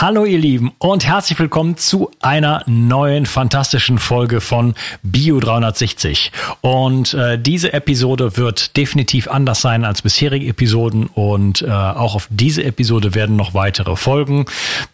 Hallo 0.00 0.24
ihr 0.24 0.38
Lieben 0.38 0.70
und 0.78 1.04
herzlich 1.04 1.36
willkommen 1.40 1.76
zu 1.76 2.12
einer 2.20 2.62
neuen 2.66 3.26
fantastischen 3.26 3.98
Folge 3.98 4.40
von 4.40 4.74
Bio 5.02 5.40
360. 5.40 6.30
Und 6.60 7.14
äh, 7.14 7.36
diese 7.36 7.72
Episode 7.72 8.36
wird 8.36 8.76
definitiv 8.76 9.26
anders 9.26 9.60
sein 9.60 9.84
als 9.84 10.02
bisherige 10.02 10.46
Episoden 10.46 11.08
und 11.08 11.62
äh, 11.62 11.68
auch 11.68 12.14
auf 12.14 12.28
diese 12.30 12.62
Episode 12.62 13.16
werden 13.16 13.34
noch 13.34 13.54
weitere 13.54 13.96
folgen. 13.96 14.46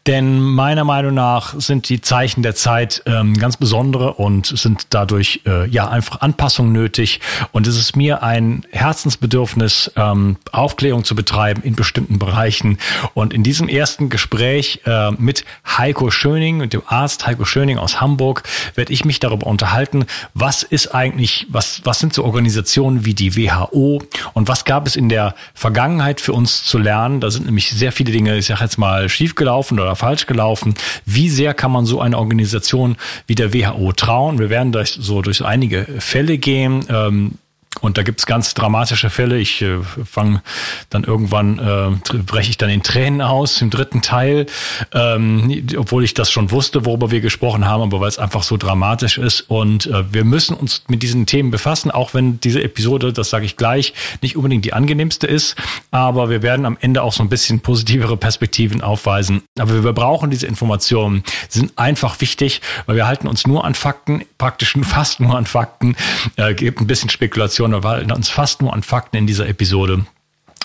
Denn 0.06 0.40
meiner 0.40 0.84
Meinung 0.84 1.12
nach 1.12 1.52
sind 1.60 1.90
die 1.90 2.00
Zeichen 2.00 2.42
der 2.42 2.54
Zeit 2.54 3.02
ähm, 3.04 3.34
ganz 3.34 3.58
besondere 3.58 4.14
und 4.14 4.46
sind 4.46 4.86
dadurch 4.88 5.42
äh, 5.44 5.68
ja 5.68 5.86
einfach 5.86 6.22
Anpassungen 6.22 6.72
nötig. 6.72 7.20
Und 7.52 7.66
es 7.66 7.78
ist 7.78 7.94
mir 7.94 8.22
ein 8.22 8.64
Herzensbedürfnis, 8.70 9.92
ähm, 9.96 10.38
Aufklärung 10.50 11.04
zu 11.04 11.14
betreiben 11.14 11.60
in 11.62 11.76
bestimmten 11.76 12.18
Bereichen. 12.18 12.78
Und 13.12 13.34
in 13.34 13.42
diesem 13.42 13.68
ersten 13.68 14.08
Gespräch 14.08 14.80
äh, 14.86 14.93
äh, 14.94 15.12
mit 15.18 15.44
Heiko 15.66 16.10
Schöning 16.10 16.60
und 16.60 16.72
dem 16.72 16.82
Arzt 16.86 17.26
Heiko 17.26 17.44
Schöning 17.44 17.78
aus 17.78 18.00
Hamburg 18.00 18.42
werde 18.74 18.92
ich 18.92 19.04
mich 19.04 19.20
darüber 19.20 19.46
unterhalten, 19.46 20.06
was 20.34 20.62
ist 20.62 20.94
eigentlich, 20.94 21.46
was, 21.48 21.80
was 21.84 21.98
sind 21.98 22.14
so 22.14 22.24
Organisationen 22.24 23.04
wie 23.04 23.14
die 23.14 23.36
WHO 23.36 24.02
und 24.34 24.48
was 24.48 24.64
gab 24.64 24.86
es 24.86 24.96
in 24.96 25.08
der 25.08 25.34
Vergangenheit 25.54 26.20
für 26.20 26.32
uns 26.32 26.64
zu 26.64 26.78
lernen. 26.78 27.20
Da 27.20 27.30
sind 27.30 27.46
nämlich 27.46 27.70
sehr 27.70 27.92
viele 27.92 28.12
Dinge, 28.12 28.36
ich 28.36 28.46
sage 28.46 28.62
jetzt 28.62 28.78
mal, 28.78 29.08
schiefgelaufen 29.08 29.80
oder 29.80 29.96
falsch 29.96 30.26
gelaufen. 30.26 30.74
Wie 31.04 31.28
sehr 31.28 31.54
kann 31.54 31.72
man 31.72 31.86
so 31.86 32.00
eine 32.00 32.18
Organisation 32.18 32.96
wie 33.26 33.34
der 33.34 33.52
WHO 33.52 33.92
trauen? 33.92 34.38
Wir 34.38 34.50
werden 34.50 34.72
durch, 34.72 34.96
so 34.98 35.22
durch 35.22 35.44
einige 35.44 35.86
Fälle 35.98 36.38
gehen. 36.38 36.84
Ähm, 36.88 37.32
und 37.80 37.98
da 37.98 38.02
gibt's 38.02 38.26
ganz 38.26 38.54
dramatische 38.54 39.10
Fälle. 39.10 39.38
Ich 39.38 39.62
äh, 39.62 39.80
fange 40.04 40.42
dann 40.90 41.04
irgendwann, 41.04 41.58
äh, 41.58 42.18
breche 42.18 42.50
ich 42.50 42.58
dann 42.58 42.70
in 42.70 42.82
Tränen 42.82 43.20
aus 43.20 43.60
im 43.60 43.70
dritten 43.70 44.02
Teil, 44.02 44.46
ähm, 44.92 45.66
obwohl 45.76 46.04
ich 46.04 46.14
das 46.14 46.30
schon 46.30 46.50
wusste, 46.50 46.84
worüber 46.84 47.10
wir 47.10 47.20
gesprochen 47.20 47.66
haben, 47.66 47.82
aber 47.82 48.00
weil 48.00 48.08
es 48.08 48.18
einfach 48.18 48.42
so 48.42 48.56
dramatisch 48.56 49.18
ist. 49.18 49.42
Und 49.42 49.86
äh, 49.86 50.12
wir 50.12 50.24
müssen 50.24 50.54
uns 50.54 50.84
mit 50.88 51.02
diesen 51.02 51.26
Themen 51.26 51.50
befassen, 51.50 51.90
auch 51.90 52.14
wenn 52.14 52.40
diese 52.40 52.62
Episode, 52.62 53.12
das 53.12 53.30
sage 53.30 53.44
ich 53.44 53.56
gleich, 53.56 53.94
nicht 54.22 54.36
unbedingt 54.36 54.64
die 54.64 54.72
angenehmste 54.72 55.26
ist. 55.26 55.56
Aber 55.90 56.30
wir 56.30 56.42
werden 56.42 56.66
am 56.66 56.78
Ende 56.80 57.02
auch 57.02 57.12
so 57.12 57.22
ein 57.22 57.28
bisschen 57.28 57.60
positivere 57.60 58.16
Perspektiven 58.16 58.82
aufweisen. 58.82 59.42
Aber 59.58 59.84
wir 59.84 59.92
brauchen 59.92 60.30
diese 60.30 60.46
Informationen, 60.46 61.22
Sie 61.48 61.60
sind 61.60 61.78
einfach 61.78 62.20
wichtig, 62.20 62.60
weil 62.86 62.96
wir 62.96 63.06
halten 63.06 63.26
uns 63.28 63.46
nur 63.46 63.64
an 63.64 63.74
Fakten, 63.74 64.24
praktisch 64.38 64.74
fast 64.82 65.20
nur 65.20 65.36
an 65.36 65.46
Fakten, 65.46 65.96
äh, 66.36 66.54
gibt 66.54 66.80
ein 66.80 66.86
bisschen 66.86 67.10
Spekulation 67.10 67.63
Informationen. 67.64 67.82
Wir 67.82 67.88
halten 67.88 68.12
uns 68.12 68.28
fast 68.28 68.62
nur 68.62 68.72
an 68.72 68.82
Fakten 68.82 69.16
in 69.16 69.26
dieser 69.26 69.48
Episode. 69.48 70.04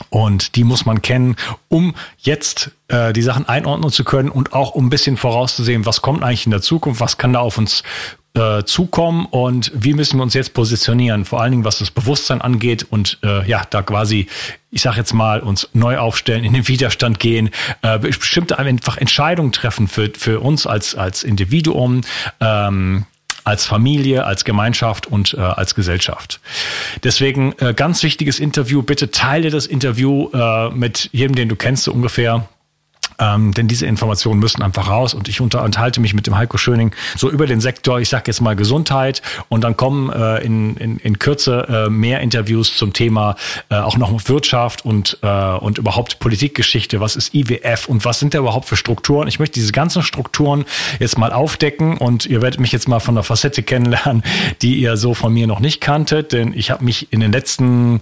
Und 0.09 0.55
die 0.55 0.63
muss 0.63 0.85
man 0.85 1.01
kennen, 1.01 1.35
um 1.67 1.93
jetzt 2.19 2.71
äh, 2.87 3.11
die 3.11 3.21
Sachen 3.21 3.49
einordnen 3.49 3.91
zu 3.91 4.05
können 4.05 4.29
und 4.29 4.53
auch 4.53 4.71
um 4.71 4.85
ein 4.85 4.89
bisschen 4.89 5.17
vorauszusehen, 5.17 5.85
was 5.85 6.01
kommt 6.01 6.23
eigentlich 6.23 6.45
in 6.45 6.51
der 6.51 6.61
Zukunft, 6.61 7.01
was 7.01 7.17
kann 7.17 7.33
da 7.33 7.39
auf 7.39 7.57
uns 7.57 7.83
äh, 8.33 8.63
zukommen 8.63 9.25
und 9.25 9.73
wie 9.75 9.93
müssen 9.93 10.17
wir 10.17 10.23
uns 10.23 10.35
jetzt 10.35 10.53
positionieren, 10.53 11.25
vor 11.25 11.41
allen 11.41 11.51
Dingen 11.51 11.65
was 11.65 11.79
das 11.79 11.91
Bewusstsein 11.91 12.39
angeht 12.39 12.87
und 12.89 13.17
äh, 13.23 13.45
ja, 13.45 13.63
da 13.69 13.81
quasi, 13.81 14.27
ich 14.71 14.83
sage 14.83 14.97
jetzt 14.97 15.13
mal, 15.13 15.41
uns 15.41 15.67
neu 15.73 15.97
aufstellen, 15.97 16.45
in 16.45 16.53
den 16.53 16.69
Widerstand 16.69 17.19
gehen, 17.19 17.49
äh, 17.81 17.99
bestimmte 17.99 18.57
einfach 18.57 18.97
Entscheidungen 18.97 19.51
treffen 19.51 19.89
für, 19.89 20.11
für 20.17 20.39
uns 20.39 20.65
als, 20.65 20.95
als 20.95 21.23
Individuum. 21.23 22.01
Ähm, 22.39 23.05
als 23.43 23.65
Familie, 23.65 24.25
als 24.25 24.43
Gemeinschaft 24.43 25.07
und 25.07 25.33
äh, 25.33 25.39
als 25.39 25.75
Gesellschaft. 25.75 26.39
Deswegen 27.03 27.53
äh, 27.59 27.73
ganz 27.73 28.03
wichtiges 28.03 28.39
Interview. 28.39 28.81
Bitte 28.81 29.11
teile 29.11 29.49
das 29.49 29.65
Interview 29.65 30.29
äh, 30.33 30.69
mit 30.69 31.09
jedem, 31.11 31.35
den 31.35 31.49
du 31.49 31.55
kennst, 31.55 31.83
so 31.83 31.91
ungefähr. 31.91 32.47
Ähm, 33.19 33.53
denn 33.53 33.67
diese 33.67 33.85
Informationen 33.85 34.39
müssen 34.39 34.61
einfach 34.61 34.89
raus. 34.89 35.13
Und 35.13 35.27
ich 35.27 35.41
unterhalte 35.41 35.99
mich 35.99 36.13
mit 36.13 36.27
dem 36.27 36.37
Heiko 36.37 36.57
Schöning 36.57 36.95
so 37.15 37.29
über 37.29 37.47
den 37.47 37.61
Sektor, 37.61 37.99
ich 37.99 38.09
sage 38.09 38.23
jetzt 38.27 38.41
mal 38.41 38.55
Gesundheit. 38.55 39.21
Und 39.49 39.63
dann 39.63 39.77
kommen 39.77 40.09
äh, 40.11 40.43
in, 40.43 40.75
in, 40.77 40.97
in 40.97 41.19
Kürze 41.19 41.85
äh, 41.87 41.89
mehr 41.89 42.21
Interviews 42.21 42.75
zum 42.75 42.93
Thema 42.93 43.35
äh, 43.69 43.75
auch 43.75 43.97
noch 43.97 44.09
Wirtschaft 44.27 44.85
und, 44.85 45.17
äh, 45.21 45.27
und 45.27 45.77
überhaupt 45.77 46.19
Politikgeschichte, 46.19 46.99
was 46.99 47.15
ist 47.15 47.33
IWF 47.33 47.87
und 47.87 48.05
was 48.05 48.19
sind 48.19 48.33
da 48.33 48.39
überhaupt 48.39 48.67
für 48.67 48.77
Strukturen. 48.77 49.27
Ich 49.27 49.39
möchte 49.39 49.53
diese 49.53 49.71
ganzen 49.71 50.03
Strukturen 50.03 50.65
jetzt 50.99 51.17
mal 51.17 51.31
aufdecken. 51.31 51.97
Und 51.97 52.25
ihr 52.25 52.41
werdet 52.41 52.59
mich 52.59 52.71
jetzt 52.71 52.87
mal 52.87 52.99
von 52.99 53.15
der 53.15 53.23
Facette 53.23 53.63
kennenlernen, 53.63 54.23
die 54.61 54.75
ihr 54.75 54.97
so 54.97 55.13
von 55.13 55.33
mir 55.33 55.47
noch 55.47 55.59
nicht 55.59 55.81
kanntet, 55.81 56.31
denn 56.33 56.53
ich 56.53 56.71
habe 56.71 56.83
mich 56.83 57.11
in 57.11 57.19
den 57.19 57.31
letzten 57.31 58.01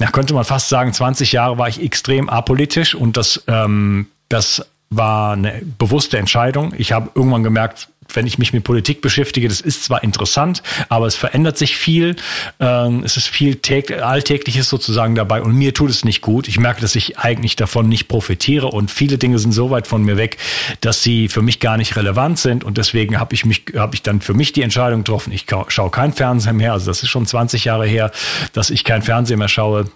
ja, 0.00 0.10
könnte 0.10 0.34
man 0.34 0.44
fast 0.44 0.70
sagen, 0.70 0.92
20 0.92 1.32
Jahre 1.32 1.58
war 1.58 1.68
ich 1.68 1.82
extrem 1.82 2.28
apolitisch 2.28 2.94
und 2.94 3.16
das, 3.16 3.44
ähm, 3.46 4.06
das 4.30 4.66
war 4.88 5.34
eine 5.34 5.62
bewusste 5.78 6.18
Entscheidung. 6.18 6.72
Ich 6.76 6.92
habe 6.92 7.10
irgendwann 7.14 7.44
gemerkt, 7.44 7.89
wenn 8.16 8.26
ich 8.26 8.38
mich 8.38 8.52
mit 8.52 8.64
Politik 8.64 9.00
beschäftige, 9.00 9.48
das 9.48 9.60
ist 9.60 9.84
zwar 9.84 10.02
interessant, 10.02 10.62
aber 10.88 11.06
es 11.06 11.16
verändert 11.16 11.58
sich 11.58 11.76
viel. 11.76 12.16
Ähm, 12.58 13.02
es 13.04 13.16
ist 13.16 13.28
viel 13.28 13.58
Alltägliches 14.02 14.68
sozusagen 14.68 15.14
dabei 15.14 15.42
und 15.42 15.54
mir 15.54 15.74
tut 15.74 15.90
es 15.90 16.04
nicht 16.04 16.20
gut. 16.20 16.48
Ich 16.48 16.58
merke, 16.58 16.80
dass 16.80 16.94
ich 16.94 17.18
eigentlich 17.18 17.56
davon 17.56 17.88
nicht 17.88 18.08
profitiere 18.08 18.68
und 18.68 18.90
viele 18.90 19.18
Dinge 19.18 19.38
sind 19.38 19.52
so 19.52 19.70
weit 19.70 19.86
von 19.86 20.02
mir 20.02 20.16
weg, 20.16 20.38
dass 20.80 21.02
sie 21.02 21.28
für 21.28 21.42
mich 21.42 21.60
gar 21.60 21.76
nicht 21.76 21.96
relevant 21.96 22.38
sind 22.38 22.64
und 22.64 22.78
deswegen 22.78 23.18
habe 23.18 23.34
ich 23.34 23.44
mich, 23.44 23.64
habe 23.76 23.94
ich 23.94 24.02
dann 24.02 24.20
für 24.20 24.34
mich 24.34 24.52
die 24.52 24.62
Entscheidung 24.62 25.00
getroffen, 25.00 25.32
ich 25.32 25.46
schaue 25.68 25.90
kein 25.90 26.12
Fernsehen 26.12 26.56
mehr. 26.56 26.72
Also 26.72 26.86
das 26.86 27.02
ist 27.02 27.08
schon 27.08 27.26
20 27.26 27.64
Jahre 27.64 27.86
her, 27.86 28.10
dass 28.52 28.70
ich 28.70 28.84
kein 28.84 29.02
Fernsehen 29.02 29.38
mehr 29.38 29.48
schaue 29.48 29.86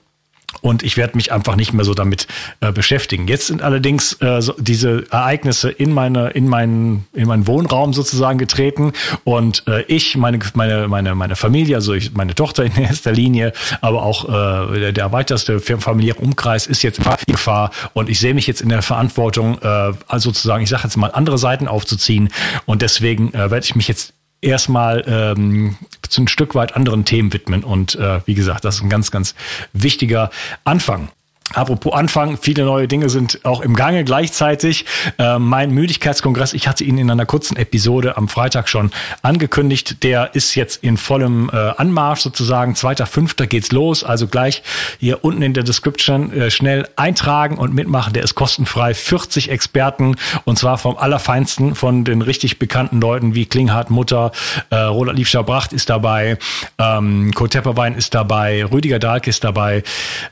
und 0.60 0.82
ich 0.82 0.96
werde 0.96 1.16
mich 1.16 1.32
einfach 1.32 1.56
nicht 1.56 1.72
mehr 1.72 1.84
so 1.84 1.94
damit 1.94 2.26
äh, 2.60 2.72
beschäftigen. 2.72 3.28
Jetzt 3.28 3.46
sind 3.46 3.62
allerdings 3.62 4.20
äh, 4.20 4.40
so 4.40 4.54
diese 4.58 5.06
Ereignisse 5.10 5.70
in 5.70 5.92
meine 5.92 6.30
in 6.30 6.48
meinen 6.48 7.06
in 7.12 7.26
meinen 7.26 7.46
Wohnraum 7.46 7.92
sozusagen 7.92 8.38
getreten. 8.38 8.92
Und 9.24 9.64
äh, 9.66 9.82
ich 9.82 10.16
meine 10.16 10.38
meine 10.54 10.88
meine 10.88 11.14
meine 11.14 11.36
Familie, 11.36 11.76
also 11.76 11.94
ich, 11.94 12.14
meine 12.14 12.34
Tochter 12.34 12.64
in 12.64 12.76
erster 12.76 13.12
Linie, 13.12 13.52
aber 13.80 14.02
auch 14.02 14.24
äh, 14.28 14.80
der, 14.80 14.92
der 14.92 15.04
erweiterste 15.04 15.60
familiäre 15.60 16.18
Umkreis 16.18 16.66
ist 16.66 16.82
jetzt 16.82 16.98
in 16.98 17.04
Gefahr. 17.34 17.70
Und 17.92 18.08
ich 18.08 18.20
sehe 18.20 18.34
mich 18.34 18.46
jetzt 18.46 18.60
in 18.60 18.68
der 18.68 18.82
Verantwortung, 18.82 19.58
äh, 19.62 19.92
also 20.08 20.30
sozusagen, 20.30 20.62
ich 20.62 20.70
sage 20.70 20.84
jetzt 20.84 20.96
mal 20.96 21.10
andere 21.12 21.38
Seiten 21.38 21.68
aufzuziehen. 21.68 22.30
Und 22.66 22.82
deswegen 22.82 23.32
äh, 23.34 23.50
werde 23.50 23.64
ich 23.64 23.76
mich 23.76 23.88
jetzt 23.88 24.14
erstmal 24.44 25.04
ähm, 25.06 25.76
zu 26.08 26.22
ein 26.22 26.28
Stück 26.28 26.54
weit 26.54 26.76
anderen 26.76 27.04
Themen 27.04 27.32
widmen. 27.32 27.64
Und 27.64 27.96
äh, 27.96 28.20
wie 28.26 28.34
gesagt, 28.34 28.64
das 28.64 28.76
ist 28.76 28.82
ein 28.82 28.90
ganz, 28.90 29.10
ganz 29.10 29.34
wichtiger 29.72 30.30
Anfang. 30.64 31.08
Apropos 31.52 31.92
Anfang, 31.92 32.38
viele 32.40 32.64
neue 32.64 32.88
Dinge 32.88 33.10
sind 33.10 33.44
auch 33.44 33.60
im 33.60 33.76
Gange 33.76 34.02
gleichzeitig. 34.02 34.86
Äh, 35.18 35.38
mein 35.38 35.70
Müdigkeitskongress, 35.70 36.54
ich 36.54 36.66
hatte 36.66 36.84
ihn 36.84 36.96
in 36.96 37.10
einer 37.10 37.26
kurzen 37.26 37.56
Episode 37.56 38.16
am 38.16 38.28
Freitag 38.28 38.68
schon 38.68 38.90
angekündigt, 39.22 40.02
der 40.02 40.34
ist 40.34 40.54
jetzt 40.54 40.82
in 40.82 40.96
vollem 40.96 41.50
äh, 41.52 41.56
Anmarsch 41.56 42.20
sozusagen. 42.20 42.74
Zweiter, 42.74 43.06
fünfter 43.06 43.46
geht's 43.46 43.72
los. 43.72 44.02
Also 44.02 44.26
gleich 44.26 44.62
hier 44.98 45.22
unten 45.22 45.42
in 45.42 45.52
der 45.52 45.64
Description 45.64 46.32
äh, 46.32 46.50
schnell 46.50 46.88
eintragen 46.96 47.58
und 47.58 47.74
mitmachen. 47.74 48.14
Der 48.14 48.24
ist 48.24 48.34
kostenfrei. 48.34 48.94
40 48.94 49.50
Experten 49.50 50.16
und 50.44 50.58
zwar 50.58 50.78
vom 50.78 50.96
allerfeinsten, 50.96 51.74
von 51.74 52.04
den 52.04 52.22
richtig 52.22 52.58
bekannten 52.58 53.00
Leuten 53.00 53.34
wie 53.34 53.44
Klinghardt 53.44 53.90
Mutter, 53.90 54.32
äh, 54.70 54.76
Roland 54.76 55.18
Liefscher-Bracht 55.18 55.74
ist 55.74 55.90
dabei, 55.90 56.38
ähm, 56.78 57.32
Kurt 57.34 57.52
Tepperwein 57.52 57.94
ist 57.94 58.14
dabei, 58.14 58.64
Rüdiger 58.64 58.98
Dahlke 58.98 59.30
ist 59.30 59.44
dabei. 59.44 59.82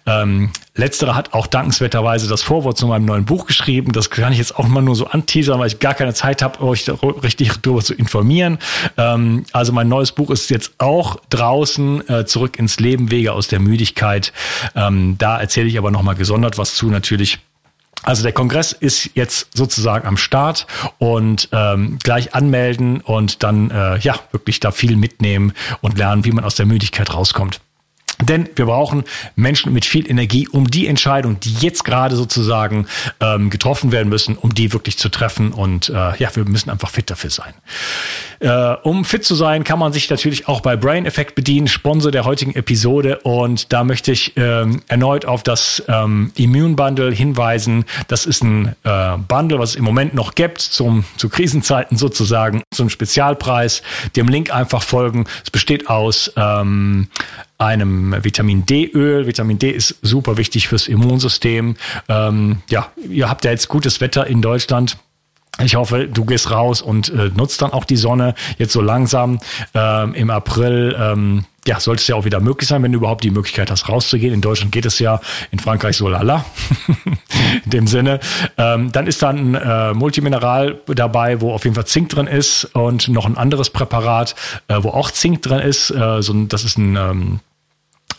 Ähm, 0.06 0.50
Letzterer 1.02 1.16
hat 1.16 1.32
auch 1.32 1.48
dankenswerterweise 1.48 2.28
das 2.28 2.42
Vorwort 2.42 2.78
zu 2.78 2.86
meinem 2.86 3.04
neuen 3.04 3.24
Buch 3.24 3.46
geschrieben. 3.46 3.90
Das 3.90 4.08
kann 4.08 4.32
ich 4.32 4.38
jetzt 4.38 4.56
auch 4.56 4.68
mal 4.68 4.82
nur 4.82 4.94
so 4.94 5.06
anteasern, 5.06 5.58
weil 5.58 5.66
ich 5.66 5.80
gar 5.80 5.94
keine 5.94 6.14
Zeit 6.14 6.42
habe, 6.42 6.62
euch 6.62 6.88
richtig 7.24 7.50
darüber 7.60 7.82
zu 7.82 7.92
informieren. 7.94 8.58
Ähm, 8.96 9.44
also 9.52 9.72
mein 9.72 9.88
neues 9.88 10.12
Buch 10.12 10.30
ist 10.30 10.48
jetzt 10.50 10.74
auch 10.78 11.16
draußen, 11.30 12.08
äh, 12.08 12.24
zurück 12.24 12.56
ins 12.56 12.78
Leben, 12.78 13.10
Wege 13.10 13.32
aus 13.32 13.48
der 13.48 13.58
Müdigkeit. 13.58 14.32
Ähm, 14.76 15.16
da 15.18 15.40
erzähle 15.40 15.66
ich 15.66 15.76
aber 15.76 15.90
nochmal 15.90 16.14
gesondert 16.14 16.56
was 16.56 16.74
zu 16.74 16.86
natürlich. 16.86 17.40
Also 18.04 18.22
der 18.22 18.32
Kongress 18.32 18.70
ist 18.70 19.10
jetzt 19.14 19.56
sozusagen 19.56 20.06
am 20.06 20.16
Start 20.16 20.68
und 20.98 21.48
ähm, 21.50 21.98
gleich 22.00 22.34
anmelden 22.34 23.00
und 23.00 23.42
dann 23.42 23.70
äh, 23.70 23.98
ja 23.98 24.14
wirklich 24.30 24.60
da 24.60 24.70
viel 24.70 24.94
mitnehmen 24.94 25.52
und 25.80 25.98
lernen, 25.98 26.24
wie 26.24 26.30
man 26.30 26.44
aus 26.44 26.54
der 26.54 26.66
Müdigkeit 26.66 27.12
rauskommt. 27.12 27.60
Denn 28.26 28.48
wir 28.54 28.66
brauchen 28.66 29.04
Menschen 29.36 29.72
mit 29.72 29.84
viel 29.84 30.08
Energie, 30.10 30.48
um 30.48 30.70
die 30.70 30.86
Entscheidung, 30.86 31.40
die 31.40 31.54
jetzt 31.54 31.84
gerade 31.84 32.16
sozusagen 32.16 32.86
ähm, 33.20 33.50
getroffen 33.50 33.92
werden 33.92 34.08
müssen, 34.08 34.36
um 34.36 34.54
die 34.54 34.72
wirklich 34.72 34.98
zu 34.98 35.08
treffen. 35.08 35.52
Und 35.52 35.88
äh, 35.88 35.92
ja, 35.92 36.34
wir 36.34 36.44
müssen 36.44 36.70
einfach 36.70 36.90
fit 36.90 37.10
dafür 37.10 37.30
sein. 37.30 37.54
Äh, 38.40 38.76
um 38.82 39.04
fit 39.04 39.24
zu 39.24 39.34
sein, 39.34 39.64
kann 39.64 39.78
man 39.78 39.92
sich 39.92 40.10
natürlich 40.10 40.48
auch 40.48 40.60
bei 40.60 40.76
Brain 40.76 41.06
Effect 41.06 41.34
bedienen, 41.34 41.68
Sponsor 41.68 42.10
der 42.10 42.24
heutigen 42.24 42.54
Episode. 42.54 43.18
Und 43.18 43.72
da 43.72 43.84
möchte 43.84 44.12
ich 44.12 44.32
ähm, 44.36 44.82
erneut 44.88 45.24
auf 45.24 45.42
das 45.42 45.82
ähm, 45.88 46.32
Immune 46.36 46.74
Bundle 46.74 47.12
hinweisen. 47.12 47.84
Das 48.08 48.26
ist 48.26 48.42
ein 48.42 48.74
äh, 48.84 49.16
Bundle, 49.28 49.58
was 49.58 49.70
es 49.70 49.76
im 49.76 49.84
Moment 49.84 50.14
noch 50.14 50.34
gibt, 50.34 50.60
zum, 50.60 51.04
zu 51.16 51.28
Krisenzeiten 51.28 51.96
sozusagen, 51.96 52.62
zum 52.72 52.88
Spezialpreis. 52.88 53.82
Dem 54.16 54.28
Link 54.28 54.52
einfach 54.54 54.82
folgen. 54.82 55.26
Es 55.44 55.50
besteht 55.50 55.88
aus 55.88 56.32
ähm, 56.36 57.08
einem 57.62 58.14
Vitamin 58.22 58.66
D-Öl. 58.66 59.26
Vitamin 59.26 59.58
D 59.58 59.70
ist 59.70 59.96
super 60.02 60.36
wichtig 60.36 60.68
fürs 60.68 60.88
Immunsystem. 60.88 61.76
Ähm, 62.08 62.62
ja, 62.68 62.88
ihr 63.08 63.28
habt 63.28 63.44
ja 63.44 63.50
jetzt 63.50 63.68
gutes 63.68 64.00
Wetter 64.00 64.26
in 64.26 64.42
Deutschland. 64.42 64.98
Ich 65.62 65.74
hoffe, 65.74 66.08
du 66.08 66.24
gehst 66.24 66.50
raus 66.50 66.80
und 66.80 67.10
äh, 67.10 67.30
nutzt 67.34 67.60
dann 67.60 67.72
auch 67.72 67.84
die 67.84 67.96
Sonne 67.96 68.34
jetzt 68.56 68.72
so 68.72 68.80
langsam 68.80 69.38
ähm, 69.74 70.14
im 70.14 70.30
April. 70.30 70.96
Ähm, 70.98 71.44
ja, 71.66 71.78
sollte 71.78 72.00
es 72.00 72.08
ja 72.08 72.16
auch 72.16 72.24
wieder 72.24 72.40
möglich 72.40 72.68
sein, 72.68 72.82
wenn 72.82 72.90
du 72.90 72.98
überhaupt 72.98 73.22
die 73.22 73.30
Möglichkeit 73.30 73.70
hast, 73.70 73.88
rauszugehen. 73.88 74.34
In 74.34 74.40
Deutschland 74.40 74.72
geht 74.72 74.86
es 74.86 74.98
ja, 74.98 75.20
in 75.50 75.58
Frankreich 75.58 75.96
so 75.96 76.08
lala. 76.08 76.44
in 77.64 77.70
dem 77.70 77.86
Sinne. 77.86 78.18
Ähm, 78.56 78.90
dann 78.90 79.06
ist 79.06 79.22
dann 79.22 79.54
ein 79.54 79.92
äh, 79.92 79.94
Multimineral 79.94 80.80
dabei, 80.86 81.40
wo 81.40 81.52
auf 81.52 81.64
jeden 81.64 81.74
Fall 81.74 81.86
Zink 81.86 82.08
drin 82.08 82.26
ist 82.26 82.64
und 82.74 83.08
noch 83.08 83.26
ein 83.26 83.36
anderes 83.36 83.70
Präparat, 83.70 84.34
äh, 84.68 84.78
wo 84.80 84.88
auch 84.88 85.10
Zink 85.10 85.42
drin 85.42 85.60
ist. 85.60 85.90
Äh, 85.90 86.22
so, 86.22 86.32
das 86.44 86.64
ist 86.64 86.78
ein 86.78 87.40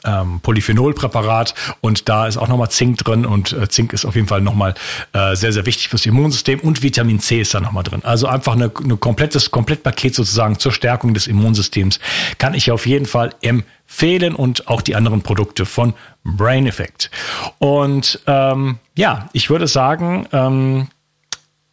ähm, 0.05 0.39
Polyphenolpräparat 0.41 1.53
und 1.81 2.09
da 2.09 2.27
ist 2.27 2.37
auch 2.37 2.47
nochmal 2.47 2.69
Zink 2.69 2.97
drin 2.99 3.25
und 3.25 3.53
äh, 3.53 3.67
Zink 3.69 3.93
ist 3.93 4.05
auf 4.05 4.15
jeden 4.15 4.27
Fall 4.27 4.41
nochmal 4.41 4.73
äh, 5.13 5.35
sehr, 5.35 5.53
sehr 5.53 5.65
wichtig 5.65 5.89
fürs 5.89 6.05
Immunsystem 6.05 6.59
und 6.59 6.83
Vitamin 6.83 7.19
C 7.19 7.41
ist 7.41 7.53
da 7.53 7.59
nochmal 7.59 7.83
drin. 7.83 8.01
Also 8.03 8.27
einfach 8.27 8.53
eine, 8.53 8.71
eine 8.83 8.97
komplettes 8.97 9.51
Komplettpaket 9.51 10.15
sozusagen 10.15 10.59
zur 10.59 10.71
Stärkung 10.71 11.13
des 11.13 11.27
Immunsystems 11.27 11.99
kann 12.37 12.53
ich 12.53 12.71
auf 12.71 12.85
jeden 12.85 13.05
Fall 13.05 13.31
empfehlen 13.41 14.35
und 14.35 14.67
auch 14.67 14.81
die 14.81 14.95
anderen 14.95 15.21
Produkte 15.21 15.65
von 15.65 15.93
Brain 16.23 16.67
Effect. 16.67 17.11
Und 17.59 18.19
ähm, 18.27 18.77
ja, 18.95 19.29
ich 19.33 19.49
würde 19.49 19.67
sagen, 19.67 20.27
ähm, 20.31 20.87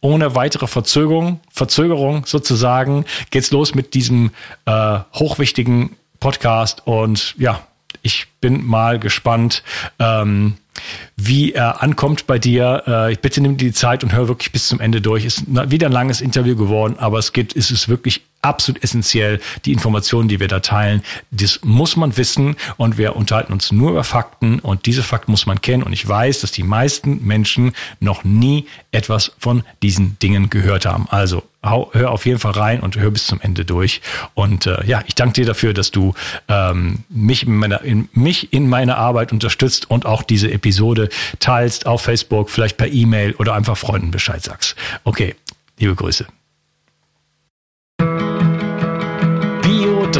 ohne 0.01 0.35
weitere 0.35 0.67
Verzögerung, 0.67 1.39
Verzögerung 1.51 2.25
sozusagen, 2.25 3.05
geht's 3.29 3.51
los 3.51 3.75
mit 3.75 3.93
diesem 3.93 4.31
äh, 4.65 4.99
hochwichtigen 5.13 5.95
Podcast 6.19 6.85
und 6.85 7.35
ja, 7.37 7.61
ich 8.01 8.27
bin 8.41 8.65
mal 8.65 8.99
gespannt, 8.99 9.63
ähm, 9.99 10.55
wie 11.15 11.53
er 11.53 11.83
ankommt 11.83 12.27
bei 12.27 12.39
dir. 12.39 12.83
Äh, 12.87 13.13
ich 13.13 13.19
bitte 13.19 13.41
nimm 13.41 13.57
dir 13.57 13.65
die 13.65 13.73
Zeit 13.73 14.03
und 14.03 14.13
hör 14.13 14.27
wirklich 14.27 14.51
bis 14.51 14.67
zum 14.67 14.79
Ende 14.79 15.01
durch. 15.01 15.25
Ist 15.25 15.43
wieder 15.47 15.87
ein 15.87 15.93
langes 15.93 16.21
Interview 16.21 16.55
geworden, 16.55 16.95
aber 16.97 17.19
es 17.19 17.33
geht, 17.33 17.53
ist 17.53 17.71
es 17.71 17.87
wirklich 17.89 18.21
absolut 18.41 18.83
essentiell, 18.83 19.39
die 19.65 19.71
Informationen, 19.71 20.27
die 20.27 20.39
wir 20.39 20.47
da 20.47 20.59
teilen. 20.59 21.03
Das 21.31 21.59
muss 21.63 21.95
man 21.95 22.17
wissen 22.17 22.55
und 22.77 22.97
wir 22.97 23.15
unterhalten 23.15 23.53
uns 23.53 23.71
nur 23.71 23.91
über 23.91 24.03
Fakten 24.03 24.59
und 24.59 24.85
diese 24.85 25.03
Fakten 25.03 25.31
muss 25.31 25.45
man 25.45 25.61
kennen 25.61 25.83
und 25.83 25.93
ich 25.93 26.07
weiß, 26.07 26.41
dass 26.41 26.51
die 26.51 26.63
meisten 26.63 27.25
Menschen 27.25 27.73
noch 27.99 28.23
nie 28.23 28.67
etwas 28.91 29.31
von 29.37 29.63
diesen 29.83 30.17
Dingen 30.19 30.49
gehört 30.49 30.85
haben. 30.85 31.07
Also 31.09 31.43
hör 31.63 32.11
auf 32.11 32.25
jeden 32.25 32.39
Fall 32.39 32.53
rein 32.53 32.79
und 32.79 32.97
hör 32.97 33.11
bis 33.11 33.27
zum 33.27 33.39
Ende 33.39 33.65
durch. 33.65 34.01
Und 34.33 34.65
äh, 34.65 34.83
ja, 34.85 35.03
ich 35.05 35.13
danke 35.13 35.33
dir 35.33 35.45
dafür, 35.45 35.73
dass 35.73 35.91
du 35.91 36.13
ähm, 36.47 37.03
mich, 37.09 37.45
in 37.45 37.55
meiner, 37.55 37.81
in, 37.81 38.09
mich 38.13 38.51
in 38.51 38.67
meiner 38.67 38.97
Arbeit 38.97 39.31
unterstützt 39.31 39.89
und 39.89 40.05
auch 40.05 40.23
diese 40.23 40.51
Episode 40.51 41.09
teilst 41.39 41.85
auf 41.85 42.01
Facebook, 42.01 42.49
vielleicht 42.49 42.77
per 42.77 42.87
E-Mail 42.87 43.33
oder 43.33 43.53
einfach 43.53 43.77
Freunden 43.77 44.09
Bescheid 44.09 44.43
sagst. 44.43 44.75
Okay, 45.03 45.35
liebe 45.77 45.93
Grüße. 45.93 46.25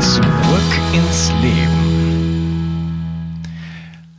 Zurück 0.00 0.22
ins 0.92 1.32
Leben. 1.42 3.42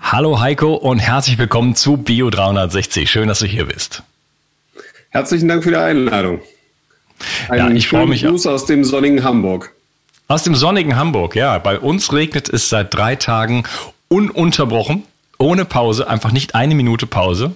Hallo 0.01 0.41
Heiko 0.41 0.73
und 0.73 0.99
herzlich 0.99 1.37
willkommen 1.37 1.73
zu 1.73 1.95
Bio 1.95 2.29
360. 2.29 3.09
Schön, 3.09 3.29
dass 3.29 3.39
du 3.39 3.45
hier 3.45 3.65
bist. 3.65 4.03
Herzlichen 5.09 5.47
Dank 5.47 5.63
für 5.63 5.69
die 5.69 5.77
Einladung. 5.77 6.41
Ein 7.47 7.57
ja, 7.57 7.69
ich 7.69 7.87
freue 7.87 8.07
mich. 8.07 8.23
Gruß 8.23 8.45
aus 8.47 8.65
dem 8.65 8.83
sonnigen 8.83 9.23
Hamburg. 9.23 9.73
Aus 10.27 10.43
dem 10.43 10.53
sonnigen 10.53 10.97
Hamburg, 10.97 11.35
ja. 11.35 11.57
Bei 11.59 11.79
uns 11.79 12.11
regnet 12.11 12.49
es 12.49 12.67
seit 12.67 12.93
drei 12.93 13.15
Tagen 13.15 13.63
ununterbrochen 14.09 15.03
ohne 15.41 15.63
Pause, 15.63 16.09
einfach 16.09 16.33
nicht 16.33 16.53
eine 16.53 16.75
Minute 16.75 17.07
Pause. 17.07 17.53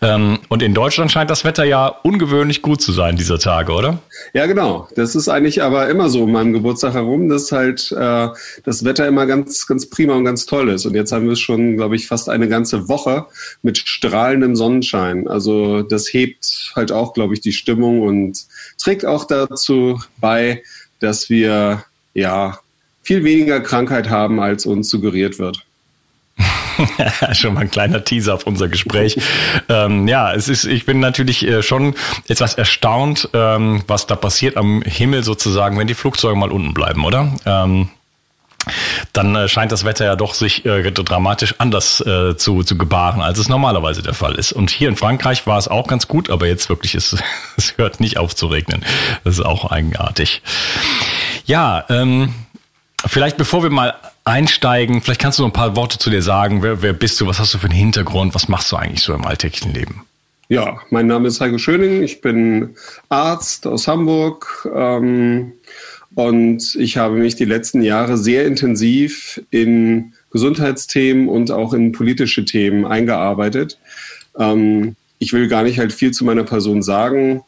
Ähm, 0.00 0.38
und 0.48 0.62
in 0.62 0.74
Deutschland 0.74 1.10
scheint 1.10 1.28
das 1.28 1.44
Wetter 1.44 1.64
ja 1.64 1.88
ungewöhnlich 1.88 2.62
gut 2.62 2.80
zu 2.80 2.92
sein 2.92 3.16
dieser 3.16 3.40
Tage, 3.40 3.72
oder? 3.72 3.98
Ja, 4.32 4.46
genau. 4.46 4.88
Das 4.94 5.16
ist 5.16 5.28
eigentlich 5.28 5.60
aber 5.60 5.88
immer 5.88 6.08
so 6.08 6.22
um 6.22 6.32
meinem 6.32 6.52
Geburtstag 6.52 6.94
herum, 6.94 7.28
dass 7.28 7.50
halt 7.50 7.90
äh, 7.90 8.28
das 8.64 8.84
Wetter 8.84 9.08
immer 9.08 9.26
ganz, 9.26 9.66
ganz 9.66 9.90
prima 9.90 10.14
und 10.14 10.24
ganz 10.24 10.46
toll 10.46 10.68
ist. 10.68 10.86
Und 10.86 10.94
jetzt 10.94 11.10
haben 11.10 11.24
wir 11.26 11.32
es 11.32 11.40
schon, 11.40 11.76
glaube 11.76 11.96
ich, 11.96 12.06
fast 12.06 12.28
eine 12.28 12.48
ganze 12.48 12.88
Woche 12.88 13.26
mit 13.62 13.76
strahlendem 13.76 14.54
Sonnenschein. 14.54 15.26
Also 15.26 15.82
das 15.82 16.12
hebt 16.12 16.72
halt 16.76 16.92
auch, 16.92 17.12
glaube 17.12 17.34
ich, 17.34 17.40
die 17.40 17.52
Stimmung 17.52 18.02
und 18.02 18.38
trägt 18.78 19.04
auch 19.04 19.24
dazu 19.24 20.00
bei, 20.20 20.62
dass 21.00 21.28
wir 21.28 21.84
ja 22.14 22.60
viel 23.02 23.24
weniger 23.24 23.60
Krankheit 23.60 24.10
haben, 24.10 24.38
als 24.38 24.64
uns 24.64 24.88
suggeriert 24.88 25.40
wird. 25.40 25.65
Schon 27.32 27.54
mal 27.54 27.60
ein 27.60 27.70
kleiner 27.70 28.04
Teaser 28.04 28.34
auf 28.34 28.46
unser 28.46 28.68
Gespräch. 28.68 29.18
ähm, 29.68 30.08
ja, 30.08 30.32
es 30.32 30.48
ist, 30.48 30.64
ich 30.64 30.86
bin 30.86 31.00
natürlich 31.00 31.46
äh, 31.46 31.62
schon 31.62 31.94
etwas 32.28 32.54
erstaunt, 32.54 33.28
ähm, 33.32 33.82
was 33.86 34.06
da 34.06 34.16
passiert 34.16 34.56
am 34.56 34.82
Himmel 34.82 35.24
sozusagen, 35.24 35.78
wenn 35.78 35.86
die 35.86 35.94
Flugzeuge 35.94 36.36
mal 36.36 36.52
unten 36.52 36.74
bleiben, 36.74 37.04
oder? 37.04 37.32
Ähm, 37.44 37.90
dann 39.12 39.36
äh, 39.36 39.48
scheint 39.48 39.72
das 39.72 39.84
Wetter 39.84 40.04
ja 40.04 40.16
doch 40.16 40.34
sich 40.34 40.64
äh, 40.64 40.90
dramatisch 40.90 41.54
anders 41.58 42.00
äh, 42.00 42.36
zu, 42.36 42.62
zu 42.64 42.76
gebaren, 42.76 43.22
als 43.22 43.38
es 43.38 43.48
normalerweise 43.48 44.02
der 44.02 44.14
Fall 44.14 44.34
ist. 44.34 44.52
Und 44.52 44.70
hier 44.70 44.88
in 44.88 44.96
Frankreich 44.96 45.46
war 45.46 45.58
es 45.58 45.68
auch 45.68 45.86
ganz 45.86 46.08
gut, 46.08 46.30
aber 46.30 46.46
jetzt 46.46 46.68
wirklich 46.68 46.94
ist 46.94 47.16
es 47.56 47.74
hört 47.76 48.00
nicht 48.00 48.18
auf 48.18 48.34
zu 48.34 48.46
regnen. 48.46 48.84
Das 49.24 49.34
ist 49.34 49.44
auch 49.44 49.70
eigenartig. 49.70 50.42
Ja, 51.44 51.84
ähm, 51.88 52.34
vielleicht 53.08 53.36
bevor 53.36 53.62
wir 53.62 53.70
mal 53.70 53.94
einsteigen, 54.24 55.00
vielleicht 55.00 55.20
kannst 55.20 55.38
du 55.38 55.42
noch 55.42 55.50
ein 55.50 55.54
paar 55.54 55.76
Worte 55.76 55.98
zu 55.98 56.10
dir 56.10 56.22
sagen. 56.22 56.62
Wer, 56.62 56.82
wer 56.82 56.92
bist 56.92 57.20
du? 57.20 57.26
Was 57.26 57.38
hast 57.38 57.54
du 57.54 57.58
für 57.58 57.66
einen 57.66 57.74
Hintergrund? 57.74 58.34
Was 58.34 58.48
machst 58.48 58.72
du 58.72 58.76
eigentlich 58.76 59.02
so 59.02 59.14
im 59.14 59.24
alltäglichen 59.24 59.72
Leben? 59.72 60.02
Ja, 60.48 60.80
mein 60.90 61.06
Name 61.06 61.28
ist 61.28 61.40
Heiko 61.40 61.58
Schöning. 61.58 62.02
Ich 62.02 62.20
bin 62.20 62.76
Arzt 63.08 63.66
aus 63.66 63.88
Hamburg. 63.88 64.68
Ähm, 64.74 65.52
und 66.14 66.74
ich 66.76 66.96
habe 66.96 67.16
mich 67.16 67.36
die 67.36 67.44
letzten 67.44 67.82
Jahre 67.82 68.16
sehr 68.16 68.46
intensiv 68.46 69.42
in 69.50 70.14
Gesundheitsthemen 70.30 71.28
und 71.28 71.50
auch 71.50 71.74
in 71.74 71.92
politische 71.92 72.44
Themen 72.44 72.84
eingearbeitet. 72.84 73.78
Ähm, 74.38 74.96
ich 75.18 75.32
will 75.32 75.48
gar 75.48 75.62
nicht 75.62 75.78
halt 75.78 75.92
viel 75.92 76.12
zu 76.12 76.24
meiner 76.24 76.44
Person 76.44 76.82
sagen. 76.82 77.42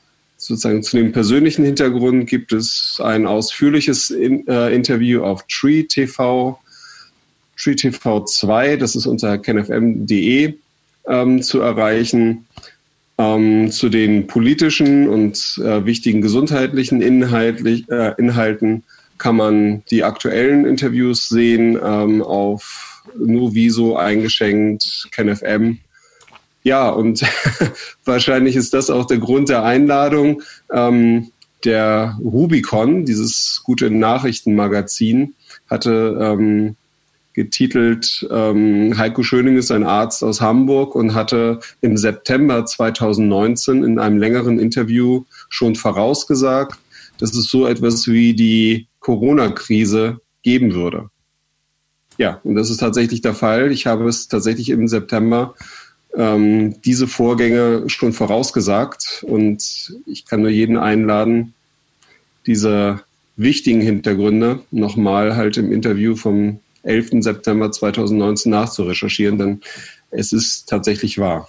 Sozusagen 0.49 0.83
zu 0.83 0.97
dem 0.97 1.13
persönlichen 1.13 1.63
Hintergrund 1.63 2.27
gibt 2.27 2.55
es 2.55 3.03
ein 3.05 3.27
ausführliches 3.27 4.11
in, 4.11 4.49
äh, 4.49 4.75
Interview 4.75 5.23
auf 5.23 5.47
Tree 5.47 5.83
TV 5.83 6.59
TreeTV2, 7.59 8.77
das 8.77 8.97
ist 8.97 9.05
unter 9.05 9.37
kenfm.de 9.37 10.55
ähm, 11.07 11.43
zu 11.43 11.61
erreichen. 11.61 12.47
Ähm, 13.19 13.71
zu 13.71 13.91
den 13.91 14.27
politischen 14.27 15.07
und 15.07 15.61
äh, 15.63 15.85
wichtigen 15.85 16.23
gesundheitlichen 16.23 17.03
Inhaltlich, 17.03 17.87
äh, 17.91 18.15
Inhalten 18.17 18.85
kann 19.19 19.37
man 19.37 19.83
die 19.91 20.03
aktuellen 20.03 20.65
Interviews 20.65 21.29
sehen 21.29 21.79
ähm, 21.85 22.23
auf 22.23 23.03
Nuviso 23.19 23.97
eingeschenkt, 23.97 25.09
KenFM. 25.11 25.79
Ja, 26.69 26.91
und 26.91 27.23
wahrscheinlich 28.05 28.55
ist 28.55 28.75
das 28.75 28.91
auch 28.91 29.07
der 29.07 29.17
Grund 29.17 29.49
der 29.49 29.65
Einladung. 29.65 30.43
Ähm, 30.71 31.31
der 31.65 32.19
Rubicon, 32.23 33.07
dieses 33.07 33.63
gute 33.65 33.91
Nachrichtenmagazin, 33.91 35.33
hatte 35.71 36.19
ähm, 36.21 36.77
getitelt 37.33 38.29
ähm, 38.31 38.99
Heiko 38.99 39.23
Schöning 39.23 39.57
ist 39.57 39.71
ein 39.71 39.83
Arzt 39.83 40.23
aus 40.23 40.43
Hamburg 40.43 40.95
und 40.95 41.15
hatte 41.15 41.61
im 41.81 41.97
September 41.97 42.67
2019 42.67 43.83
in 43.83 43.99
einem 43.99 44.19
längeren 44.19 44.59
Interview 44.59 45.25
schon 45.49 45.75
vorausgesagt, 45.75 46.79
dass 47.17 47.35
es 47.35 47.49
so 47.49 47.67
etwas 47.67 48.09
wie 48.09 48.35
die 48.35 48.89
Corona-Krise 49.01 50.21
geben 50.43 50.75
würde. 50.75 51.09
Ja, 52.19 52.41
und 52.43 52.57
das 52.57 52.69
ist 52.69 52.79
tatsächlich 52.79 53.23
der 53.23 53.35
Fall. 53.35 53.73
Ich 53.73 53.87
habe 53.87 54.07
es 54.07 54.29
tatsächlich 54.29 54.69
im 54.69 54.87
September 54.87 55.55
ähm, 56.15 56.81
diese 56.83 57.07
Vorgänge 57.07 57.85
schon 57.89 58.13
vorausgesagt 58.13 59.25
und 59.27 59.93
ich 60.07 60.25
kann 60.25 60.41
nur 60.41 60.51
jeden 60.51 60.77
einladen, 60.77 61.55
diese 62.47 63.03
wichtigen 63.37 63.81
Hintergründe 63.81 64.61
nochmal 64.71 65.37
halt 65.37 65.57
im 65.57 65.73
Interview 65.73 66.17
vom 66.17 66.61
11. 66.83 67.23
September 67.23 67.71
2019 67.71 68.51
nachzurecherchieren, 68.51 69.39
denn 69.39 69.61
es 70.11 70.33
ist 70.33 70.69
tatsächlich 70.69 71.19
wahr. 71.19 71.49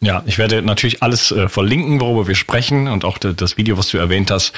Ja, 0.00 0.22
ich 0.26 0.38
werde 0.38 0.62
natürlich 0.62 1.02
alles 1.02 1.32
äh, 1.32 1.48
verlinken, 1.48 2.00
worüber 2.00 2.28
wir 2.28 2.36
sprechen 2.36 2.86
und 2.86 3.04
auch 3.04 3.18
das 3.18 3.56
Video, 3.56 3.76
was 3.78 3.88
du 3.88 3.98
erwähnt 3.98 4.30
hast. 4.30 4.52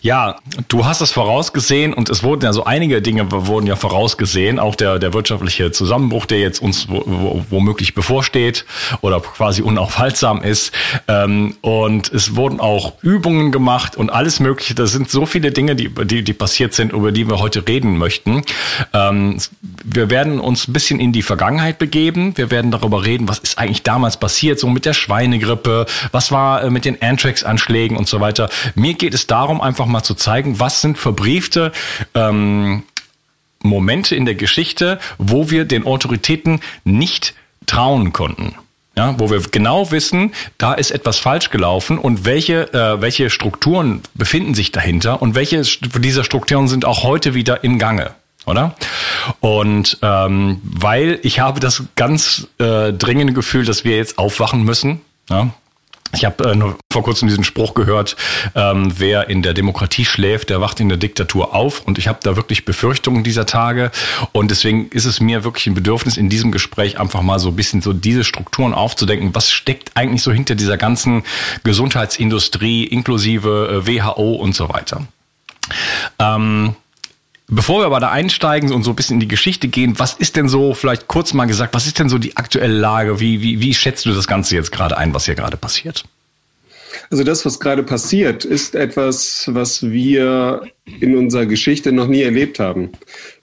Ja, 0.00 0.36
du 0.68 0.86
hast 0.86 1.02
es 1.02 1.12
vorausgesehen 1.12 1.92
und 1.92 2.08
es 2.08 2.22
wurden 2.22 2.42
ja 2.42 2.54
so 2.54 2.64
einige 2.64 3.02
Dinge 3.02 3.30
wurden 3.30 3.66
ja 3.66 3.76
vorausgesehen, 3.76 4.58
auch 4.58 4.74
der, 4.74 4.98
der 4.98 5.12
wirtschaftliche 5.12 5.72
Zusammenbruch, 5.72 6.24
der 6.24 6.40
jetzt 6.40 6.62
uns 6.62 6.88
womöglich 6.88 7.94
bevorsteht 7.94 8.64
oder 9.02 9.20
quasi 9.20 9.60
unaufhaltsam 9.60 10.42
ist. 10.42 10.72
Ähm, 11.06 11.54
und 11.60 12.10
es 12.10 12.34
wurden 12.34 12.58
auch 12.58 12.94
Übungen 13.02 13.52
gemacht 13.52 13.94
und 13.94 14.08
alles 14.08 14.40
Mögliche. 14.40 14.74
Das 14.74 14.92
sind 14.92 15.10
so 15.10 15.26
viele 15.26 15.52
Dinge, 15.52 15.76
die, 15.76 15.90
die, 15.90 16.22
die 16.24 16.32
passiert 16.32 16.72
sind, 16.72 16.94
über 16.94 17.12
die 17.12 17.28
wir 17.28 17.40
heute 17.40 17.68
reden 17.68 17.98
möchten. 17.98 18.40
Ähm, 18.94 19.36
wir 19.84 20.08
werden 20.08 20.40
uns 20.40 20.66
ein 20.66 20.72
bisschen 20.72 20.98
in 20.98 21.12
die 21.12 21.22
Vergangenheit 21.22 21.78
begeben. 21.78 22.38
Wir 22.38 22.50
werden 22.50 22.70
darüber 22.70 23.04
reden, 23.04 23.28
was 23.28 23.38
ist 23.38 23.58
eigentlich 23.58 23.82
damals 23.82 24.16
passiert 24.16 24.61
so 24.62 24.68
mit 24.68 24.86
der 24.86 24.94
Schweinegrippe, 24.94 25.86
was 26.12 26.32
war 26.32 26.62
äh, 26.62 26.70
mit 26.70 26.86
den 26.86 27.02
Anthrax-Anschlägen 27.02 27.96
und 27.96 28.08
so 28.08 28.20
weiter. 28.20 28.48
Mir 28.74 28.94
geht 28.94 29.12
es 29.12 29.26
darum, 29.26 29.60
einfach 29.60 29.86
mal 29.86 30.02
zu 30.02 30.14
zeigen, 30.14 30.58
was 30.60 30.80
sind 30.80 30.96
verbriefte 30.96 31.72
ähm, 32.14 32.84
Momente 33.62 34.14
in 34.14 34.24
der 34.24 34.36
Geschichte, 34.36 34.98
wo 35.18 35.50
wir 35.50 35.64
den 35.64 35.84
Autoritäten 35.84 36.60
nicht 36.84 37.34
trauen 37.66 38.12
konnten. 38.12 38.54
Ja, 38.94 39.14
wo 39.18 39.30
wir 39.30 39.40
genau 39.40 39.90
wissen, 39.90 40.32
da 40.58 40.74
ist 40.74 40.90
etwas 40.90 41.18
falsch 41.18 41.48
gelaufen 41.48 41.96
und 41.98 42.26
welche, 42.26 42.74
äh, 42.74 43.00
welche 43.00 43.30
Strukturen 43.30 44.02
befinden 44.14 44.54
sich 44.54 44.70
dahinter 44.70 45.22
und 45.22 45.34
welche 45.34 45.62
dieser 45.62 46.24
Strukturen 46.24 46.68
sind 46.68 46.84
auch 46.84 47.02
heute 47.02 47.32
wieder 47.32 47.64
in 47.64 47.78
Gange 47.78 48.14
oder? 48.46 48.74
Und 49.40 49.98
ähm, 50.02 50.60
weil 50.62 51.18
ich 51.22 51.40
habe 51.40 51.60
das 51.60 51.84
ganz 51.96 52.48
äh, 52.58 52.92
dringende 52.92 53.32
Gefühl, 53.32 53.64
dass 53.64 53.84
wir 53.84 53.96
jetzt 53.96 54.18
aufwachen 54.18 54.64
müssen. 54.64 55.00
Ja? 55.30 55.50
Ich 56.14 56.26
habe 56.26 56.50
äh, 56.50 56.54
nur 56.54 56.76
vor 56.92 57.02
kurzem 57.02 57.28
diesen 57.28 57.44
Spruch 57.44 57.72
gehört, 57.72 58.16
ähm, 58.54 58.92
wer 58.98 59.30
in 59.30 59.40
der 59.42 59.54
Demokratie 59.54 60.04
schläft, 60.04 60.50
der 60.50 60.60
wacht 60.60 60.78
in 60.80 60.88
der 60.88 60.98
Diktatur 60.98 61.54
auf. 61.54 61.80
Und 61.80 61.96
ich 61.96 62.06
habe 62.06 62.18
da 62.22 62.36
wirklich 62.36 62.64
Befürchtungen 62.64 63.24
dieser 63.24 63.46
Tage. 63.46 63.90
Und 64.32 64.50
deswegen 64.50 64.88
ist 64.88 65.06
es 65.06 65.20
mir 65.20 65.42
wirklich 65.44 65.66
ein 65.66 65.74
Bedürfnis, 65.74 66.18
in 66.18 66.28
diesem 66.28 66.52
Gespräch 66.52 67.00
einfach 67.00 67.22
mal 67.22 67.38
so 67.38 67.48
ein 67.48 67.56
bisschen 67.56 67.80
so 67.80 67.94
diese 67.94 68.24
Strukturen 68.24 68.74
aufzudenken. 68.74 69.34
Was 69.34 69.50
steckt 69.50 69.92
eigentlich 69.96 70.22
so 70.22 70.32
hinter 70.32 70.54
dieser 70.54 70.76
ganzen 70.76 71.22
Gesundheitsindustrie, 71.64 72.84
inklusive 72.84 73.82
äh, 73.82 73.86
WHO 73.86 74.34
und 74.34 74.54
so 74.54 74.68
weiter? 74.68 75.06
Ähm, 76.18 76.76
Bevor 77.54 77.82
wir 77.82 77.86
aber 77.86 78.00
da 78.00 78.10
einsteigen 78.10 78.72
und 78.72 78.82
so 78.82 78.90
ein 78.90 78.96
bisschen 78.96 79.14
in 79.16 79.20
die 79.20 79.28
Geschichte 79.28 79.68
gehen, 79.68 79.98
was 79.98 80.14
ist 80.14 80.36
denn 80.36 80.48
so, 80.48 80.72
vielleicht 80.72 81.06
kurz 81.06 81.34
mal 81.34 81.44
gesagt, 81.44 81.74
was 81.74 81.86
ist 81.86 81.98
denn 81.98 82.08
so 82.08 82.16
die 82.16 82.34
aktuelle 82.38 82.72
Lage? 82.72 83.20
Wie, 83.20 83.42
wie, 83.42 83.60
wie 83.60 83.74
schätzt 83.74 84.06
du 84.06 84.12
das 84.14 84.26
Ganze 84.26 84.54
jetzt 84.54 84.72
gerade 84.72 84.96
ein, 84.96 85.12
was 85.12 85.26
hier 85.26 85.34
gerade 85.34 85.58
passiert? 85.58 86.04
Also 87.10 87.24
das, 87.24 87.44
was 87.44 87.60
gerade 87.60 87.82
passiert, 87.82 88.46
ist 88.46 88.74
etwas, 88.74 89.44
was 89.52 89.82
wir 89.82 90.62
in 91.00 91.14
unserer 91.14 91.44
Geschichte 91.44 91.92
noch 91.92 92.06
nie 92.06 92.22
erlebt 92.22 92.58
haben. 92.58 92.92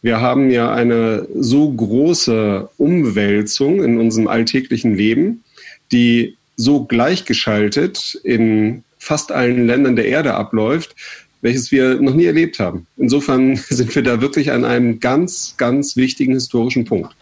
Wir 0.02 0.20
haben 0.20 0.50
ja 0.50 0.74
eine 0.74 1.28
so 1.36 1.72
große 1.72 2.68
Umwälzung 2.78 3.84
in 3.84 4.00
unserem 4.00 4.28
alltäglichen 4.28 4.96
Leben, 4.96 5.44
die 5.92 6.36
so 6.56 6.86
gleichgeschaltet 6.86 8.20
in 8.24 8.84
fast 8.98 9.32
allen 9.32 9.68
Ländern 9.68 9.96
der 9.96 10.08
Erde 10.08 10.34
abläuft, 10.34 10.96
welches 11.42 11.72
wir 11.72 12.02
noch 12.02 12.14
nie 12.14 12.26
erlebt 12.26 12.60
haben. 12.60 12.88
Insofern 12.98 13.56
sind 13.70 13.94
wir 13.96 14.04
da 14.04 14.22
wirklich 14.22 14.52
an 14.52 14.66
einem 14.66 15.00
ganz, 15.00 15.56
ganz 15.58 15.96
wichtigen 15.96 16.34
historischen 16.34 16.86
Punkt. 16.86 17.16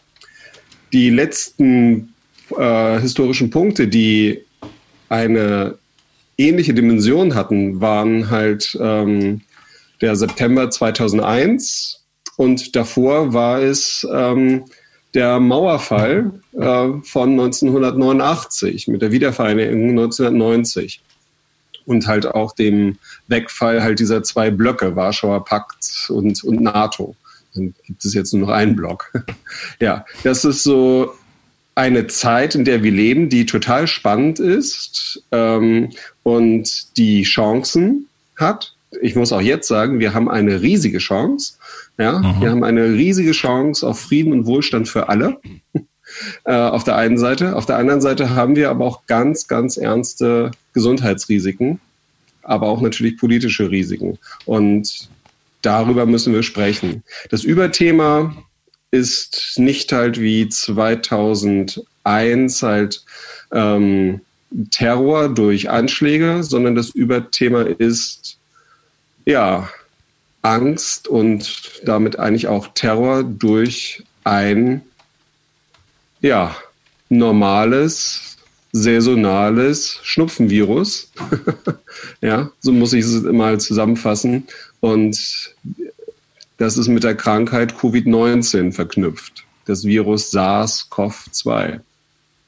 Die 0.94 1.10
letzten 1.10 2.14
äh, 2.58 3.00
historischen 3.00 3.50
Punkte, 3.50 3.88
die 3.88 4.42
eine 5.10 5.78
ähnliche 6.38 6.74
Dimension 6.74 7.36
hatten, 7.36 7.82
waren 7.82 8.30
halt 8.30 8.78
ähm, 8.80 9.42
der 10.02 10.16
September 10.16 10.70
2001 10.70 12.04
und 12.38 12.76
davor 12.76 13.34
war 13.34 13.62
es 13.62 14.08
ähm, 14.14 14.66
der 15.14 15.40
Mauerfall 15.40 16.32
äh, 16.54 16.88
von 17.04 17.32
1989 17.32 18.88
mit 18.88 19.02
der 19.02 19.12
Wiedervereinigung 19.12 19.90
1990 19.90 21.02
und 21.88 22.06
halt 22.06 22.28
auch 22.28 22.54
dem 22.54 22.98
Wegfall 23.28 23.82
halt 23.82 24.00
dieser 24.00 24.22
zwei 24.22 24.52
Blöcke, 24.52 24.96
Warschauer 24.96 25.44
Pakt 25.46 26.10
und, 26.10 26.44
und 26.44 26.62
NATO. 26.62 27.16
Dann 27.56 27.74
gibt 27.86 28.06
es 28.06 28.14
jetzt 28.14 28.34
nur 28.34 28.48
noch 28.48 28.54
einen 28.54 28.76
Block. 28.76 29.12
ja, 29.80 30.06
das 30.24 30.46
ist 30.46 30.64
so 30.64 31.14
eine 31.76 32.08
Zeit, 32.08 32.56
in 32.56 32.66
der 32.66 32.84
wir 32.84 32.92
leben, 32.92 33.30
die 33.30 33.46
total 33.46 33.88
spannend 33.88 34.40
ist 34.40 35.24
ähm, 35.32 35.92
und 36.24 36.98
die 36.98 37.24
Chancen 37.24 38.08
hat. 38.36 38.76
Ich 39.02 39.16
muss 39.16 39.32
auch 39.32 39.42
jetzt 39.42 39.68
sagen, 39.68 40.00
wir 40.00 40.14
haben 40.14 40.30
eine 40.30 40.62
riesige 40.62 40.98
Chance. 40.98 41.54
Ja, 41.98 42.20
mhm. 42.20 42.42
wir 42.42 42.52
haben 42.52 42.64
eine 42.64 42.94
riesige 42.94 43.32
Chance 43.32 43.88
auf 43.88 44.00
Frieden 44.00 44.34
und 44.34 44.46
Wohlstand 44.46 44.90
für 44.90 45.08
alle. 45.08 45.40
Äh, 46.46 46.54
auf 46.54 46.84
der 46.84 46.96
einen 46.96 47.18
Seite. 47.18 47.56
Auf 47.56 47.66
der 47.66 47.78
anderen 47.78 48.02
Seite 48.02 48.32
haben 48.32 48.56
wir 48.56 48.70
aber 48.70 48.86
auch 48.86 49.06
ganz, 49.08 49.48
ganz 49.48 49.78
ernste 49.78 50.52
Gesundheitsrisiken, 50.74 51.80
aber 52.44 52.68
auch 52.68 52.82
natürlich 52.82 53.18
politische 53.18 53.70
Risiken. 53.70 54.18
Und 54.46 55.10
darüber 55.62 56.06
müssen 56.06 56.34
wir 56.34 56.44
sprechen. 56.44 57.04
Das 57.30 57.44
Überthema 57.44 58.36
ist 58.92 59.54
nicht 59.58 59.92
halt 59.92 60.20
wie 60.20 60.48
2001 60.48 62.64
halt 62.64 63.04
ähm, 63.52 64.22
Terror 64.72 65.30
durch 65.30 65.70
Anschläge, 65.70 66.44
sondern 66.44 66.76
das 66.76 66.90
Überthema 66.90 67.64
ist 67.64 68.38
ja 69.26 69.70
Angst 70.42 71.08
und 71.08 71.82
damit 71.84 72.18
eigentlich 72.18 72.48
auch 72.48 72.70
Terror 72.70 73.24
durch 73.24 74.04
ein 74.24 74.82
ja 76.22 76.56
normales 77.10 78.38
saisonales 78.72 80.00
Schnupfenvirus. 80.04 81.12
ja, 82.22 82.52
so 82.60 82.72
muss 82.72 82.94
ich 82.94 83.06
es 83.06 83.24
mal 83.24 83.60
zusammenfassen. 83.60 84.48
Und 84.80 85.56
das 86.58 86.78
ist 86.78 86.88
mit 86.88 87.04
der 87.04 87.16
Krankheit 87.16 87.74
Covid-19 87.74 88.74
verknüpft. 88.74 89.46
Das 89.66 89.84
Virus 89.86 90.32
SARS-CoV-2. 90.32 91.82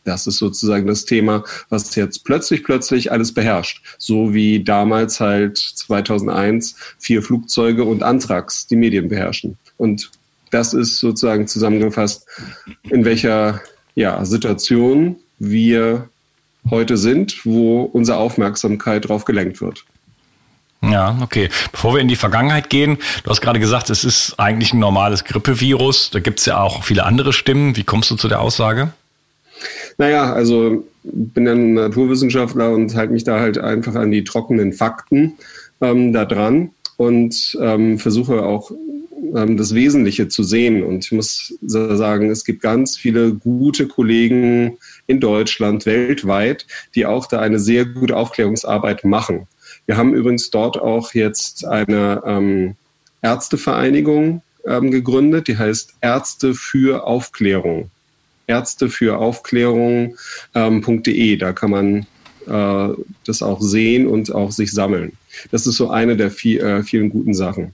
Das 0.05 0.25
ist 0.25 0.38
sozusagen 0.38 0.88
das 0.88 1.05
Thema, 1.05 1.43
was 1.69 1.93
jetzt 1.95 2.23
plötzlich, 2.23 2.63
plötzlich 2.63 3.11
alles 3.11 3.33
beherrscht. 3.33 3.83
So 3.97 4.33
wie 4.33 4.63
damals 4.63 5.19
halt 5.19 5.57
2001 5.57 6.75
vier 6.97 7.21
Flugzeuge 7.21 7.83
und 7.83 8.01
Anthrax 8.01 8.65
die 8.65 8.77
Medien 8.77 9.09
beherrschen. 9.09 9.57
Und 9.77 10.09
das 10.51 10.74
ist 10.74 11.00
sozusagen 11.00 11.48
zusammengefasst, 11.48 12.25
in 12.84 13.06
welcher 13.06 13.62
ja, 13.96 14.24
Situation 14.25 15.18
wir 15.39 16.10
heute 16.70 16.98
sind, 16.98 17.46
wo 17.46 17.84
unsere 17.84 18.18
Aufmerksamkeit 18.18 19.06
darauf 19.06 19.25
gelenkt 19.25 19.62
wird. 19.62 19.84
Ja, 20.82 21.18
okay. 21.22 21.50
Bevor 21.72 21.96
wir 21.96 22.01
in 22.01 22.08
die 22.08 22.15
Vergangenheit 22.15 22.70
gehen, 22.70 22.98
du 23.24 23.29
hast 23.29 23.41
gerade 23.41 23.60
gesagt, 23.60 23.89
es 23.89 24.03
ist 24.03 24.36
eigentlich 24.39 24.74
ein 24.74 24.79
normales 24.79 25.25
Grippevirus. 25.25 26.10
Da 26.12 26.20
gibt 26.20 26.39
es 26.39 26.46
ja 26.46 26.62
auch 26.62 26.84
viele 26.84 27.06
andere 27.06 27.34
Stimmen. 27.34 27.75
Wie 27.75 27.84
kommst 27.84 28.10
du 28.12 28.15
zu 28.15 28.27
der 28.29 28.39
Aussage? 28.39 28.94
Naja, 29.98 30.32
also 30.32 30.86
bin 31.03 31.46
ja 31.46 31.51
ein 31.51 31.74
Naturwissenschaftler 31.74 32.72
und 32.72 32.96
halte 32.96 33.12
mich 33.12 33.25
da 33.25 33.39
halt 33.39 33.58
einfach 33.58 33.96
an 33.96 34.12
die 34.12 34.24
trockenen 34.24 34.72
Fakten 34.72 35.34
ähm, 35.82 36.13
da 36.13 36.24
dran 36.24 36.72
und 36.96 37.58
ähm, 37.62 38.00
versuche 38.00 38.44
auch 38.44 38.72
ähm, 39.36 39.57
das 39.57 39.74
Wesentliche 39.74 40.27
zu 40.27 40.43
sehen. 40.43 40.83
Und 40.83 41.05
ich 41.05 41.12
muss 41.12 41.53
sagen, 41.62 42.29
es 42.29 42.45
gibt 42.45 42.62
ganz 42.62 42.98
viele 42.98 43.33
gute 43.33 43.88
Kollegen 43.88 44.77
in 45.07 45.19
Deutschland, 45.19 45.86
weltweit, 45.86 46.65
die 46.95 47.05
auch 47.05 47.25
da 47.25 47.39
eine 47.39 47.59
sehr 47.59 47.86
gute 47.86 48.15
Aufklärungsarbeit 48.15 49.03
machen. 49.03 49.48
Wir 49.86 49.98
haben 49.98 50.13
übrigens 50.13 50.50
dort 50.51 50.79
auch 50.79 51.13
jetzt 51.13 51.65
eine 51.65 52.21
ähm, 52.25 52.75
Ärztevereinigung 53.21 54.41
ähm, 54.65 54.91
gegründet, 54.91 55.48
die 55.48 55.57
heißt 55.57 55.95
Ärzte 56.01 56.53
für 56.53 57.05
Aufklärung. 57.05 57.89
Ärzte 58.48 58.89
für 58.89 59.17
Aufklärung.de. 59.17 60.13
Ähm, 60.55 61.39
da 61.39 61.53
kann 61.53 61.71
man 61.71 62.07
äh, 62.48 62.95
das 63.25 63.41
auch 63.41 63.62
sehen 63.62 64.07
und 64.07 64.33
auch 64.33 64.51
sich 64.51 64.71
sammeln. 64.71 65.13
Das 65.51 65.67
ist 65.67 65.77
so 65.77 65.89
eine 65.89 66.17
der 66.17 66.31
viel, 66.31 66.59
äh, 66.59 66.83
vielen 66.83 67.09
guten 67.09 67.33
Sachen. 67.33 67.74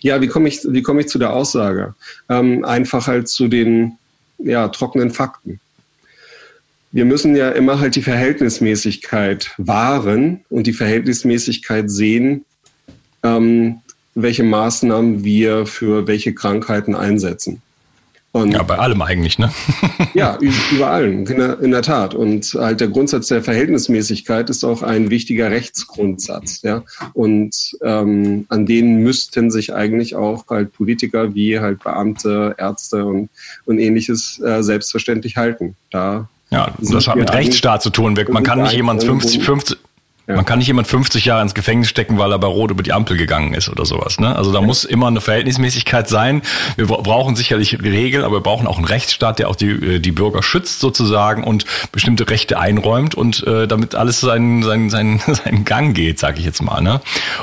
Ja, 0.00 0.20
wie 0.20 0.28
komme 0.28 0.48
ich, 0.48 0.60
wie 0.64 0.82
ich 1.00 1.08
zu 1.08 1.18
der 1.18 1.32
Aussage? 1.32 1.94
Ähm, 2.28 2.64
einfach 2.64 3.06
halt 3.06 3.28
zu 3.28 3.48
den 3.48 3.98
ja, 4.38 4.68
trockenen 4.68 5.10
Fakten. 5.10 5.60
Wir 6.92 7.04
müssen 7.04 7.36
ja 7.36 7.50
immer 7.50 7.80
halt 7.80 7.94
die 7.96 8.02
Verhältnismäßigkeit 8.02 9.52
wahren 9.58 10.40
und 10.48 10.66
die 10.66 10.72
Verhältnismäßigkeit 10.72 11.90
sehen, 11.90 12.44
ähm, 13.22 13.80
welche 14.14 14.44
Maßnahmen 14.44 15.24
wir 15.24 15.66
für 15.66 16.06
welche 16.06 16.34
Krankheiten 16.34 16.94
einsetzen. 16.94 17.60
Und 18.36 18.52
ja, 18.52 18.62
bei 18.62 18.78
allem 18.78 19.00
eigentlich, 19.00 19.38
ne? 19.38 19.50
ja, 20.14 20.36
überall, 20.38 21.10
in 21.10 21.24
der, 21.24 21.58
in 21.58 21.70
der 21.70 21.80
Tat. 21.80 22.14
Und 22.14 22.52
halt 22.52 22.80
der 22.80 22.88
Grundsatz 22.88 23.28
der 23.28 23.42
Verhältnismäßigkeit 23.42 24.50
ist 24.50 24.62
auch 24.62 24.82
ein 24.82 25.08
wichtiger 25.08 25.50
Rechtsgrundsatz, 25.50 26.60
ja. 26.60 26.82
Und 27.14 27.54
ähm, 27.82 28.44
an 28.50 28.66
denen 28.66 29.02
müssten 29.02 29.50
sich 29.50 29.72
eigentlich 29.72 30.16
auch 30.16 30.44
halt 30.50 30.74
Politiker 30.74 31.34
wie 31.34 31.58
halt 31.60 31.82
Beamte, 31.82 32.54
Ärzte 32.58 33.06
und, 33.06 33.30
und 33.64 33.78
ähnliches 33.78 34.38
äh, 34.44 34.62
selbstverständlich 34.62 35.38
halten. 35.38 35.74
Da 35.90 36.28
ja, 36.50 36.74
das 36.78 37.08
hat 37.08 37.16
mit 37.16 37.32
Rechtsstaat 37.32 37.82
zu 37.82 37.88
tun. 37.88 38.18
Man 38.28 38.44
kann 38.44 38.62
nicht 38.62 38.74
jemand 38.74 39.02
50, 39.02 39.42
50, 39.42 39.78
ja. 40.26 40.34
Man 40.34 40.44
kann 40.44 40.58
nicht 40.58 40.66
jemand 40.66 40.88
50 40.88 41.24
Jahre 41.24 41.42
ins 41.42 41.54
Gefängnis 41.54 41.88
stecken, 41.88 42.18
weil 42.18 42.32
er 42.32 42.38
bei 42.40 42.48
Rot 42.48 42.72
über 42.72 42.82
die 42.82 42.92
Ampel 42.92 43.16
gegangen 43.16 43.54
ist 43.54 43.68
oder 43.68 43.84
sowas. 43.84 44.18
Ne? 44.18 44.34
Also 44.34 44.52
da 44.52 44.60
muss 44.60 44.84
immer 44.84 45.06
eine 45.06 45.20
Verhältnismäßigkeit 45.20 46.08
sein. 46.08 46.42
Wir 46.76 46.86
brauchen 46.86 47.36
sicherlich 47.36 47.80
Regeln, 47.80 48.24
aber 48.24 48.38
wir 48.38 48.40
brauchen 48.40 48.66
auch 48.66 48.76
einen 48.76 48.86
Rechtsstaat, 48.86 49.38
der 49.38 49.48
auch 49.48 49.54
die, 49.54 49.70
äh, 49.70 49.98
die 50.00 50.10
Bürger 50.10 50.42
schützt 50.42 50.80
sozusagen 50.80 51.44
und 51.44 51.64
bestimmte 51.92 52.28
Rechte 52.28 52.58
einräumt 52.58 53.14
und 53.14 53.46
äh, 53.46 53.68
damit 53.68 53.94
alles 53.94 54.20
seinen, 54.20 54.64
seinen, 54.64 54.90
seinen, 54.90 55.18
seinen 55.26 55.64
Gang 55.64 55.94
geht, 55.94 56.18
sage 56.18 56.40
ich 56.40 56.44
jetzt 56.44 56.60
mal. 56.60 56.80
Ne? 56.80 57.00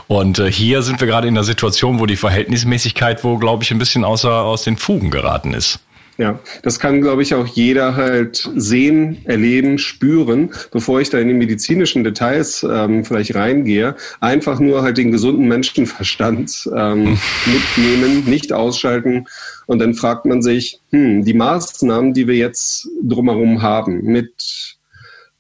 Und 0.07 0.39
äh, 0.39 0.51
hier 0.51 0.81
sind 0.81 0.99
wir 0.99 1.07
gerade 1.07 1.29
in 1.29 1.35
der 1.35 1.45
Situation, 1.45 2.01
wo 2.01 2.05
die 2.05 2.17
Verhältnismäßigkeit, 2.17 3.23
wo 3.23 3.37
glaube 3.37 3.63
ich 3.63 3.71
ein 3.71 3.79
bisschen 3.79 4.03
außer 4.03 4.29
aus 4.29 4.63
den 4.63 4.75
Fugen 4.75 5.09
geraten 5.09 5.53
ist. 5.53 5.79
Ja, 6.17 6.39
das 6.61 6.79
kann, 6.79 7.01
glaube 7.01 7.23
ich, 7.23 7.33
auch 7.33 7.47
jeder 7.47 7.95
halt 7.95 8.47
sehen, 8.55 9.17
erleben, 9.25 9.79
spüren, 9.79 10.51
bevor 10.71 11.01
ich 11.01 11.09
da 11.09 11.17
in 11.17 11.27
die 11.27 11.33
medizinischen 11.33 12.03
Details 12.03 12.63
ähm, 12.69 13.03
vielleicht 13.03 13.33
reingehe. 13.33 13.95
Einfach 14.19 14.59
nur 14.59 14.83
halt 14.83 14.97
den 14.97 15.11
gesunden 15.11 15.47
Menschenverstand 15.47 16.69
ähm, 16.75 17.17
mitnehmen, 17.47 18.25
nicht 18.25 18.53
ausschalten. 18.53 19.25
Und 19.65 19.79
dann 19.79 19.95
fragt 19.95 20.25
man 20.25 20.43
sich, 20.43 20.79
hm, 20.91 21.25
die 21.25 21.33
Maßnahmen, 21.33 22.13
die 22.13 22.27
wir 22.27 22.35
jetzt 22.35 22.87
drumherum 23.01 23.63
haben, 23.63 24.03
mit 24.03 24.77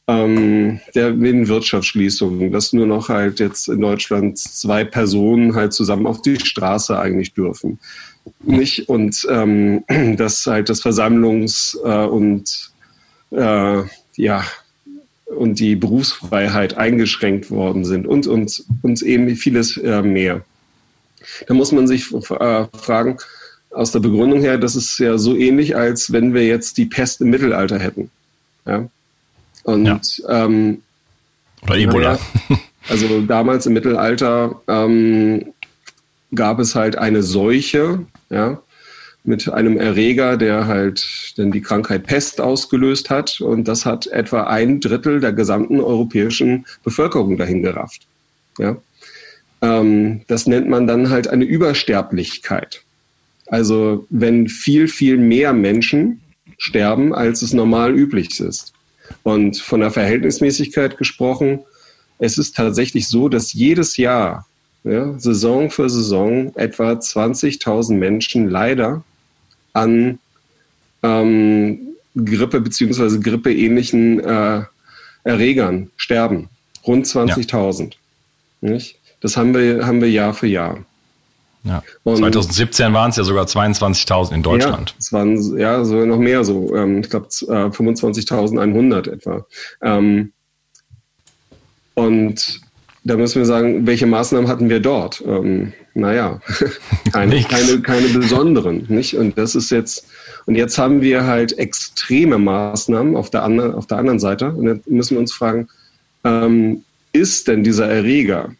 ähm, 0.07 0.81
der 0.95 1.11
mit 1.13 1.47
Wirtschaftsschließungen, 1.47 2.51
dass 2.51 2.73
nur 2.73 2.87
noch 2.87 3.09
halt 3.09 3.39
jetzt 3.39 3.69
in 3.69 3.79
Deutschland 3.79 4.37
zwei 4.37 4.83
Personen 4.83 5.55
halt 5.55 5.71
zusammen 5.71 6.07
auf 6.07 6.21
die 6.21 6.39
Straße 6.39 6.97
eigentlich 6.99 7.33
dürfen 7.33 7.79
nicht 8.41 8.89
und 8.89 9.25
ähm, 9.29 9.83
dass 10.17 10.45
halt 10.45 10.69
das 10.69 10.83
Versammlungs- 10.83 11.77
äh, 11.83 12.07
und 12.07 12.71
äh, 13.31 13.83
ja 14.15 14.43
und 15.25 15.59
die 15.59 15.75
Berufsfreiheit 15.75 16.77
eingeschränkt 16.77 17.49
worden 17.49 17.85
sind 17.85 18.05
und 18.05 18.27
und 18.27 18.63
und 18.81 19.01
eben 19.01 19.35
vieles 19.35 19.77
äh, 19.77 20.01
mehr. 20.01 20.41
Da 21.47 21.53
muss 21.53 21.71
man 21.71 21.87
sich 21.87 22.11
äh, 22.13 22.65
fragen 22.73 23.17
aus 23.73 23.91
der 23.91 23.99
Begründung 23.99 24.41
her, 24.41 24.57
das 24.57 24.75
ist 24.75 24.99
ja 24.99 25.17
so 25.17 25.35
ähnlich, 25.35 25.75
als 25.75 26.11
wenn 26.11 26.33
wir 26.33 26.45
jetzt 26.45 26.77
die 26.77 26.85
Pest 26.85 27.21
im 27.21 27.29
Mittelalter 27.29 27.79
hätten. 27.79 28.11
Ja? 28.65 28.87
Und 29.63 29.85
ja. 29.85 29.99
Ähm, 30.29 30.83
oder 31.63 31.77
Ebola. 31.77 32.19
Ja, 32.49 32.59
also 32.89 33.21
damals 33.21 33.65
im 33.65 33.73
Mittelalter 33.73 34.61
ähm, 34.67 35.53
gab 36.35 36.59
es 36.59 36.75
halt 36.75 36.97
eine 36.97 37.23
Seuche, 37.23 38.05
ja, 38.29 38.61
mit 39.23 39.47
einem 39.49 39.77
Erreger, 39.77 40.37
der 40.37 40.67
halt 40.67 41.33
dann 41.37 41.51
die 41.51 41.61
Krankheit 41.61 42.03
Pest 42.03 42.41
ausgelöst 42.41 43.09
hat. 43.09 43.39
Und 43.39 43.67
das 43.67 43.85
hat 43.85 44.07
etwa 44.07 44.43
ein 44.43 44.81
Drittel 44.81 45.19
der 45.19 45.31
gesamten 45.31 45.79
europäischen 45.79 46.65
Bevölkerung 46.83 47.37
dahin 47.37 47.63
gerafft. 47.63 48.05
Ja. 48.59 48.75
Ähm, 49.61 50.21
das 50.27 50.45
nennt 50.45 50.67
man 50.67 50.87
dann 50.87 51.09
halt 51.09 51.27
eine 51.27 51.45
Übersterblichkeit. 51.45 52.83
Also 53.47 54.05
wenn 54.09 54.47
viel, 54.47 54.87
viel 54.87 55.17
mehr 55.17 55.53
Menschen 55.53 56.21
sterben, 56.57 57.13
als 57.13 57.41
es 57.41 57.53
normal 57.53 57.95
üblich 57.95 58.39
ist. 58.39 58.73
Und 59.23 59.57
von 59.57 59.79
der 59.79 59.91
Verhältnismäßigkeit 59.91 60.97
gesprochen, 60.97 61.59
es 62.19 62.37
ist 62.37 62.55
tatsächlich 62.55 63.07
so, 63.07 63.29
dass 63.29 63.53
jedes 63.53 63.97
Jahr 63.97 64.45
ja, 64.83 65.17
Saison 65.17 65.69
für 65.69 65.89
Saison 65.89 66.53
etwa 66.55 66.91
20.000 66.91 67.93
Menschen 67.93 68.49
leider 68.49 69.03
an 69.73 70.19
ähm, 71.03 71.79
Grippe 72.15 72.61
bzw. 72.61 73.19
grippeähnlichen 73.19 74.19
äh, 74.19 74.63
Erregern 75.23 75.89
sterben. 75.95 76.49
Rund 76.85 77.05
20.000. 77.05 77.93
Ja. 78.61 78.77
Das 79.21 79.37
haben 79.37 79.53
wir, 79.53 79.85
haben 79.85 80.01
wir 80.01 80.11
Jahr 80.11 80.33
für 80.33 80.47
Jahr. 80.47 80.79
Ja. 81.63 81.81
2017 82.03 82.93
waren 82.93 83.09
es 83.09 83.15
ja 83.15 83.23
sogar 83.23 83.45
22.000 83.45 84.33
in 84.33 84.43
Deutschland. 84.43 84.89
Ja, 84.89 84.95
es 84.99 85.13
waren 85.13 85.57
ja 85.57 85.85
sogar 85.85 86.05
noch 86.05 86.17
mehr 86.17 86.43
so. 86.43 86.75
Ähm, 86.75 86.99
ich 86.99 87.09
glaube 87.09 87.27
25.100 87.27 89.09
etwa. 89.09 89.45
Ähm, 89.81 90.33
und 91.93 92.61
da 93.03 93.17
müssen 93.17 93.39
wir 93.39 93.45
sagen, 93.45 93.85
welche 93.85 94.05
Maßnahmen 94.05 94.47
hatten 94.47 94.69
wir 94.69 94.79
dort? 94.79 95.23
Ähm, 95.27 95.73
naja, 95.93 96.39
keine, 97.11 97.41
keine, 97.43 97.81
keine 97.81 98.07
besonderen, 98.09 98.85
nicht? 98.87 99.15
Und 99.15 99.37
das 99.37 99.55
ist 99.55 99.71
jetzt, 99.71 100.07
und 100.45 100.55
jetzt 100.55 100.77
haben 100.77 101.01
wir 101.01 101.25
halt 101.25 101.57
extreme 101.57 102.37
Maßnahmen 102.37 103.15
auf 103.15 103.29
der 103.29 103.43
anderen, 103.43 103.73
auf 103.73 103.87
der 103.87 103.97
anderen 103.97 104.19
Seite. 104.19 104.51
Und 104.51 104.67
jetzt 104.67 104.89
müssen 104.89 105.15
wir 105.15 105.19
uns 105.19 105.33
fragen, 105.33 105.67
ähm, 106.23 106.83
ist 107.11 107.47
denn 107.47 107.63
dieser 107.63 107.89
Erreger 107.89 108.55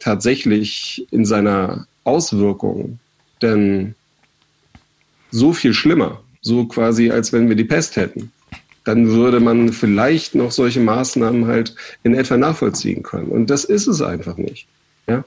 tatsächlich 0.00 1.06
in 1.10 1.24
seiner 1.24 1.86
Auswirkung 2.04 2.98
denn 3.42 3.94
so 5.30 5.52
viel 5.52 5.74
schlimmer? 5.74 6.20
So 6.40 6.66
quasi, 6.66 7.10
als 7.10 7.32
wenn 7.32 7.48
wir 7.48 7.56
die 7.56 7.64
Pest 7.64 7.96
hätten 7.96 8.32
dann 8.84 9.08
würde 9.08 9.40
man 9.40 9.72
vielleicht 9.72 10.34
noch 10.34 10.50
solche 10.50 10.80
Maßnahmen 10.80 11.46
halt 11.46 11.74
in 12.02 12.14
etwa 12.14 12.36
nachvollziehen 12.36 13.02
können. 13.02 13.28
Und 13.28 13.48
das 13.48 13.64
ist 13.64 13.86
es 13.86 14.02
einfach 14.02 14.36
nicht. 14.36 14.66
Ja? 15.08 15.24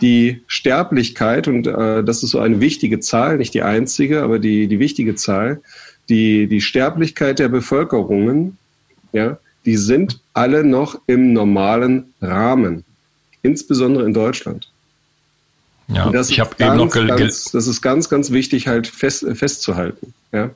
Die 0.00 0.42
Sterblichkeit, 0.46 1.48
und 1.48 1.66
äh, 1.66 2.02
das 2.04 2.22
ist 2.22 2.30
so 2.30 2.40
eine 2.40 2.60
wichtige 2.60 3.00
Zahl, 3.00 3.38
nicht 3.38 3.54
die 3.54 3.62
einzige, 3.62 4.22
aber 4.22 4.38
die, 4.38 4.66
die 4.66 4.80
wichtige 4.80 5.14
Zahl, 5.14 5.62
die, 6.08 6.48
die 6.48 6.60
Sterblichkeit 6.60 7.38
der 7.38 7.48
Bevölkerungen, 7.48 8.58
ja, 9.12 9.38
die 9.64 9.76
sind 9.76 10.20
alle 10.34 10.64
noch 10.64 11.00
im 11.06 11.32
normalen 11.32 12.12
Rahmen, 12.20 12.84
insbesondere 13.42 14.04
in 14.04 14.14
Deutschland. 14.14 14.70
Ja, 15.88 16.12
ich 16.20 16.40
habe 16.40 16.50
eben 16.58 16.76
noch 16.76 16.90
ganz, 16.90 17.44
das 17.52 17.66
ist 17.66 17.80
ganz, 17.80 18.08
ganz 18.08 18.32
wichtig 18.32 18.66
halt 18.66 18.88
fest, 18.88 19.24
festzuhalten. 19.34 20.12
Ja. 20.32 20.50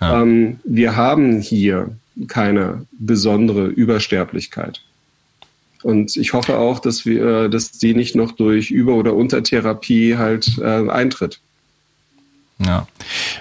Ja. 0.00 0.22
Ähm, 0.22 0.60
wir 0.64 0.96
haben 0.96 1.40
hier 1.40 1.96
keine 2.28 2.86
besondere 2.92 3.66
Übersterblichkeit. 3.66 4.82
Und 5.82 6.16
ich 6.16 6.32
hoffe 6.32 6.58
auch, 6.58 6.78
dass 6.78 7.04
wir, 7.04 7.48
dass 7.48 7.72
die 7.72 7.94
nicht 7.94 8.14
noch 8.14 8.32
durch 8.32 8.70
Über- 8.70 8.94
oder 8.94 9.14
Untertherapie 9.14 10.16
halt 10.16 10.58
äh, 10.58 10.88
eintritt. 10.88 11.40
Ja. 12.58 12.86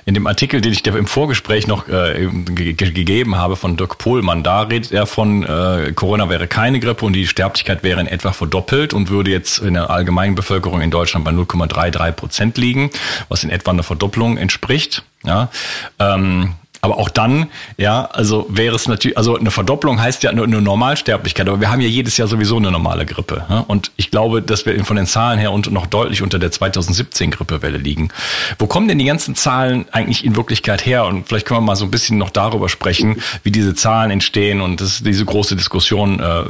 In 0.06 0.14
dem 0.14 0.26
Artikel, 0.26 0.62
den 0.62 0.72
ich 0.72 0.84
dir 0.84 0.96
im 0.96 1.06
Vorgespräch 1.06 1.68
noch 1.68 1.88
äh, 1.88 2.28
ge 2.32 2.74
gegeben 2.74 3.36
habe 3.36 3.56
von 3.56 3.78
Dirk 3.78 3.98
Pohlmann, 3.98 4.44
da 4.44 4.64
redet 4.64 4.92
er 4.92 5.06
von, 5.06 5.44
äh, 5.44 5.92
Corona 5.96 6.30
wäre 6.30 6.48
keine 6.48 6.80
Grippe 6.80 7.06
und 7.06 7.14
die 7.14 7.28
Sterblichkeit 7.28 7.84
wäre 7.84 8.02
in 8.02 8.08
etwa 8.08 8.32
verdoppelt 8.32 8.94
und 8.94 9.10
würde 9.10 9.30
jetzt 9.30 9.60
in 9.60 9.76
der 9.76 9.90
allgemeinen 9.90 10.36
Bevölkerung 10.36 10.82
in 10.82 10.92
Deutschland 10.92 11.26
bei 11.26 11.32
0,33 11.32 12.12
Prozent 12.14 12.58
liegen, 12.58 12.90
was 13.30 13.44
in 13.44 13.52
etwa 13.52 13.72
einer 13.72 13.84
Verdopplung 13.84 14.38
entspricht. 14.38 15.04
Ja. 15.24 15.50
Ähm, 16.00 16.56
aber 16.82 16.98
auch 16.98 17.10
dann, 17.10 17.48
ja, 17.78 18.06
also 18.06 18.48
wäre 18.50 18.76
es 18.76 18.88
natürlich, 18.88 19.16
also 19.18 19.38
eine 19.38 19.52
Verdopplung 19.52 20.02
heißt 20.02 20.24
ja 20.24 20.32
eine, 20.32 20.44
eine 20.44 20.62
Normalsterblichkeit, 20.62 21.48
aber 21.48 21.62
wir 21.62 21.72
haben 21.72 21.80
ja 21.80 21.88
jedes 21.88 22.18
Jahr 22.18 22.28
sowieso 22.28 22.58
eine 22.58 22.72
normale 22.72 23.06
Grippe. 23.06 23.46
Ja? 23.50 23.60
Und 23.68 23.92
ich 23.98 24.10
glaube, 24.10 24.42
dass 24.42 24.66
wir 24.66 24.84
von 24.84 24.96
den 24.96 25.06
Zahlen 25.06 25.38
her 25.38 25.52
und 25.52 25.72
noch 25.72 25.86
deutlich 25.86 26.24
unter 26.24 26.40
der 26.40 26.52
2017 26.52 27.30
Grippewelle 27.32 27.78
liegen. 27.78 28.10
Wo 28.58 28.66
kommen 28.66 28.88
denn 28.88 28.98
die 28.98 29.06
ganzen 29.06 29.36
Zahlen 29.36 29.86
eigentlich 29.92 30.26
in 30.26 30.36
Wirklichkeit 30.36 30.84
her? 30.84 31.06
Und 31.06 31.28
vielleicht 31.28 31.46
können 31.46 31.60
wir 31.60 31.66
mal 31.66 31.76
so 31.76 31.86
ein 31.86 31.92
bisschen 31.92 32.18
noch 32.18 32.32
darüber 32.32 32.68
sprechen, 32.68 33.22
wie 33.44 33.52
diese 33.52 33.76
Zahlen 33.76 34.10
entstehen 34.10 34.60
und 34.60 34.82
das, 34.82 35.04
diese 35.04 35.24
große 35.24 35.56
Diskussion 35.56 36.20
äh, 36.20 36.42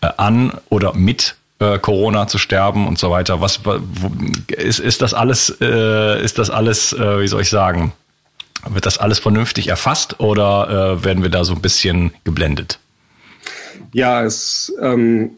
äh 0.00 0.10
an 0.16 0.52
oder 0.68 0.94
mit 0.94 1.36
äh, 1.60 1.78
Corona 1.78 2.26
zu 2.26 2.38
sterben 2.38 2.88
und 2.88 2.98
so 2.98 3.10
weiter. 3.10 3.40
Was 3.40 3.64
wo, 3.64 3.78
ist, 4.48 4.80
ist 4.80 5.02
das 5.02 5.14
alles? 5.14 5.56
Äh, 5.60 6.24
ist 6.24 6.38
das 6.38 6.50
alles? 6.50 6.92
Äh, 6.92 7.20
wie 7.20 7.28
soll 7.28 7.42
ich 7.42 7.50
sagen? 7.50 7.92
Wird 8.68 8.86
das 8.86 8.98
alles 8.98 9.18
vernünftig 9.18 9.68
erfasst 9.68 10.20
oder 10.20 10.98
äh, 10.98 11.04
werden 11.04 11.22
wir 11.22 11.30
da 11.30 11.44
so 11.44 11.54
ein 11.54 11.62
bisschen 11.62 12.12
geblendet? 12.24 12.78
Ja, 13.92 14.22
es, 14.22 14.72
ähm, 14.80 15.30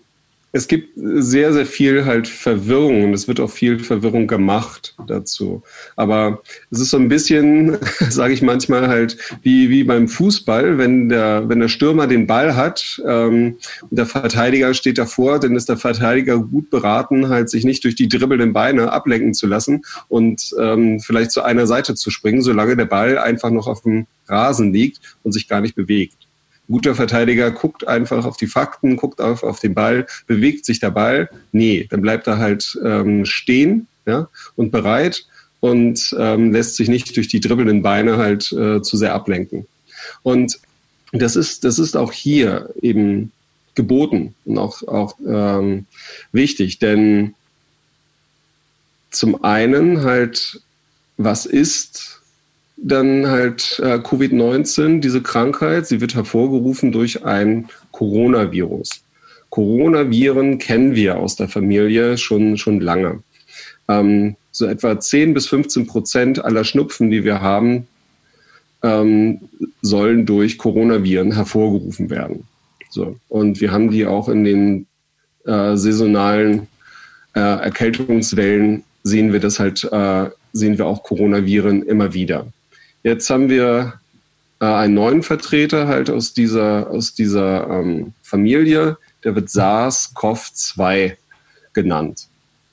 es 0.53 0.69
gibt 0.69 0.91
sehr, 0.97 1.53
sehr 1.55 1.65
viel 1.65 2.05
halt 2.05 2.29
Verwirrung 2.29 3.05
und 3.05 3.15
es 3.15 3.27
wird 3.27 3.41
auch 3.41 3.51
viel 3.51 3.79
Verwirrung 3.79 4.27
gemacht 4.27 4.95
dazu. 5.07 5.63
Aber 5.97 6.43
es 6.71 6.79
ist 6.79 6.91
so 6.91 6.99
ein 6.99 7.09
bisschen, 7.09 7.79
sage 8.11 8.35
ich 8.35 8.43
manchmal 8.43 8.89
halt, 8.89 9.17
wie, 9.43 9.71
wie 9.71 9.83
beim 9.83 10.09
Fußball, 10.09 10.77
wenn 10.77 11.09
der, 11.09 11.49
wenn 11.49 11.61
der 11.61 11.69
Stürmer 11.69 12.07
den 12.07 12.27
Ball 12.27 12.55
hat 12.55 13.01
ähm, 13.07 13.57
und 13.89 13.97
der 13.97 14.07
Verteidiger 14.07 14.75
steht 14.75 14.99
davor, 14.99 15.41
dann 15.41 15.57
ist 15.57 15.71
der 15.71 15.79
Verteidiger 15.79 16.39
gut 16.39 16.69
beraten, 16.69 17.31
halt 17.31 17.49
sich 17.49 17.65
nicht 17.65 17.83
durch 17.85 17.95
die 17.95 18.09
dribbelnden 18.09 18.53
Beine 18.53 18.93
ablenken 18.93 19.33
zu 19.33 19.47
lassen 19.47 19.83
und 20.09 20.55
ähm, 20.61 21.01
vielleicht 21.01 21.31
zu 21.31 21.43
einer 21.43 21.67
Seite 21.67 21.95
zu 21.95 22.11
springen, 22.11 22.43
solange 22.43 22.77
der 22.77 22.85
Ball 22.85 23.17
einfach 23.17 23.51
noch 23.51 23.67
auf 23.67 23.83
dem 23.83 24.07
Rasen 24.29 24.73
liegt 24.73 25.01
und 25.23 25.33
sich 25.33 25.49
gar 25.49 25.63
nicht 25.63 25.75
bewegt 25.75 26.22
guter 26.69 26.95
Verteidiger 26.95 27.51
guckt 27.51 27.87
einfach 27.87 28.25
auf 28.25 28.37
die 28.37 28.47
Fakten, 28.47 28.97
guckt 28.97 29.21
auf, 29.21 29.43
auf 29.43 29.61
den 29.61 29.75
Ball, 29.75 30.07
bewegt 30.27 30.65
sich 30.65 30.81
der 30.81 30.91
Ball. 30.91 31.29
Nee, 31.53 31.87
dann 31.91 32.03
bleibt 32.03 32.27
er 32.27 32.39
halt 32.39 32.79
ähm, 32.85 33.25
stehen 33.25 33.87
ja, 34.07 34.29
und 34.57 34.71
bereit 34.71 35.27
und 35.61 36.15
ähm, 36.19 36.53
lässt 36.53 36.77
sich 36.77 36.89
nicht 36.89 37.17
durch 37.17 37.29
die 37.29 37.41
dribbelnden 37.41 37.83
Beine 37.83 38.17
halt 38.17 38.53
äh, 38.53 38.83
zu 38.83 38.97
sehr 38.97 39.15
ablenken. 39.15 39.67
Und 40.23 40.59
das 41.13 41.37
ist, 41.37 41.65
das 41.65 41.79
ist 41.79 41.97
auch 41.97 42.13
hier 42.13 42.71
eben 42.81 43.33
geboten 43.75 44.35
und 44.45 44.59
auch, 44.59 44.83
auch 44.83 45.17
ähm, 45.27 45.87
wichtig, 46.33 46.79
denn 46.79 47.35
zum 49.11 49.45
einen 49.45 50.03
halt, 50.03 50.61
was 51.17 51.47
ist 51.47 52.22
dann 52.83 53.29
halt 53.29 53.81
äh, 53.83 53.95
Covid-19, 53.99 55.01
diese 55.01 55.23
Krankheit, 55.23 55.87
sie 55.87 56.01
wird 56.01 56.15
hervorgerufen 56.15 56.91
durch 56.91 57.25
ein 57.25 57.69
Coronavirus. 57.93 59.05
Coronaviren 59.51 60.59
kennen 60.59 60.95
wir 60.95 61.19
aus 61.19 61.37
der 61.37 61.49
Familie 61.49 62.19
schon, 62.19 62.57
schon 62.57 62.81
lange. 62.81 63.23
Ähm, 63.89 64.37
so 64.51 64.67
etwa 64.67 64.99
10 64.99 65.33
bis 65.33 65.47
15 65.47 65.87
Prozent 65.87 66.45
aller 66.45 66.65
Schnupfen, 66.65 67.11
die 67.11 67.25
wir 67.25 67.41
haben, 67.41 67.87
ähm, 68.83 69.41
sollen 69.81 70.27
durch 70.27 70.59
Coronaviren 70.59 71.33
hervorgerufen 71.33 72.11
werden. 72.11 72.45
So. 72.91 73.17
Und 73.29 73.61
wir 73.61 73.71
haben 73.71 73.91
die 73.91 74.07
auch 74.07 74.29
in 74.29 74.45
den 74.45 74.87
äh, 75.47 75.77
saisonalen 75.77 76.67
äh, 77.35 77.41
Erkältungswellen, 77.41 78.83
sehen 79.05 79.33
wir 79.33 79.41
das 79.41 79.59
halt, 79.59 79.85
äh, 79.85 80.31
sehen 80.53 80.79
wir 80.79 80.87
auch 80.87 81.03
Coronaviren 81.03 81.83
immer 81.85 82.13
wieder. 82.13 82.47
Jetzt 83.03 83.29
haben 83.31 83.49
wir 83.49 83.95
äh, 84.61 84.65
einen 84.65 84.95
neuen 84.95 85.23
Vertreter 85.23 85.89
halt 85.89 86.09
aus 86.09 86.35
dieser, 86.35 86.91
aus 86.91 87.15
dieser 87.15 87.69
ähm, 87.69 88.13
Familie, 88.23 88.97
der 89.25 89.35
wird 89.35 89.49
SARS-CoV-2 89.49 91.17
genannt. 91.73 92.29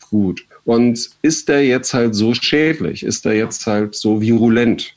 Gut. 0.10 0.46
Und 0.66 1.10
ist 1.22 1.50
der 1.50 1.66
jetzt 1.66 1.94
halt 1.94 2.14
so 2.14 2.34
schädlich? 2.34 3.04
Ist 3.04 3.26
der 3.26 3.34
jetzt 3.34 3.66
halt 3.66 3.96
so 3.96 4.22
virulent? 4.22 4.96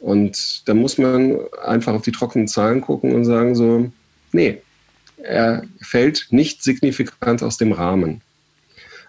Und 0.00 0.68
da 0.68 0.74
muss 0.74 0.98
man 0.98 1.38
einfach 1.64 1.94
auf 1.94 2.02
die 2.02 2.12
trockenen 2.12 2.48
Zahlen 2.48 2.80
gucken 2.80 3.14
und 3.14 3.24
sagen 3.24 3.54
so, 3.54 3.90
nee, 4.32 4.60
er 5.22 5.62
fällt 5.80 6.26
nicht 6.30 6.62
signifikant 6.62 7.42
aus 7.42 7.56
dem 7.56 7.72
Rahmen. 7.72 8.20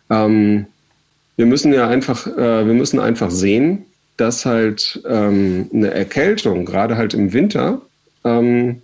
Ähm, 0.09 0.67
wir 1.35 1.45
müssen 1.45 1.73
ja 1.73 1.87
einfach, 1.87 2.27
äh, 2.27 2.65
wir 2.65 2.73
müssen 2.73 2.99
einfach 2.99 3.31
sehen, 3.31 3.85
dass 4.17 4.45
halt 4.45 5.01
ähm, 5.07 5.69
eine 5.73 5.91
Erkältung, 5.91 6.65
gerade 6.65 6.97
halt 6.97 7.13
im 7.13 7.33
Winter, 7.33 7.81
ähm, 8.23 8.81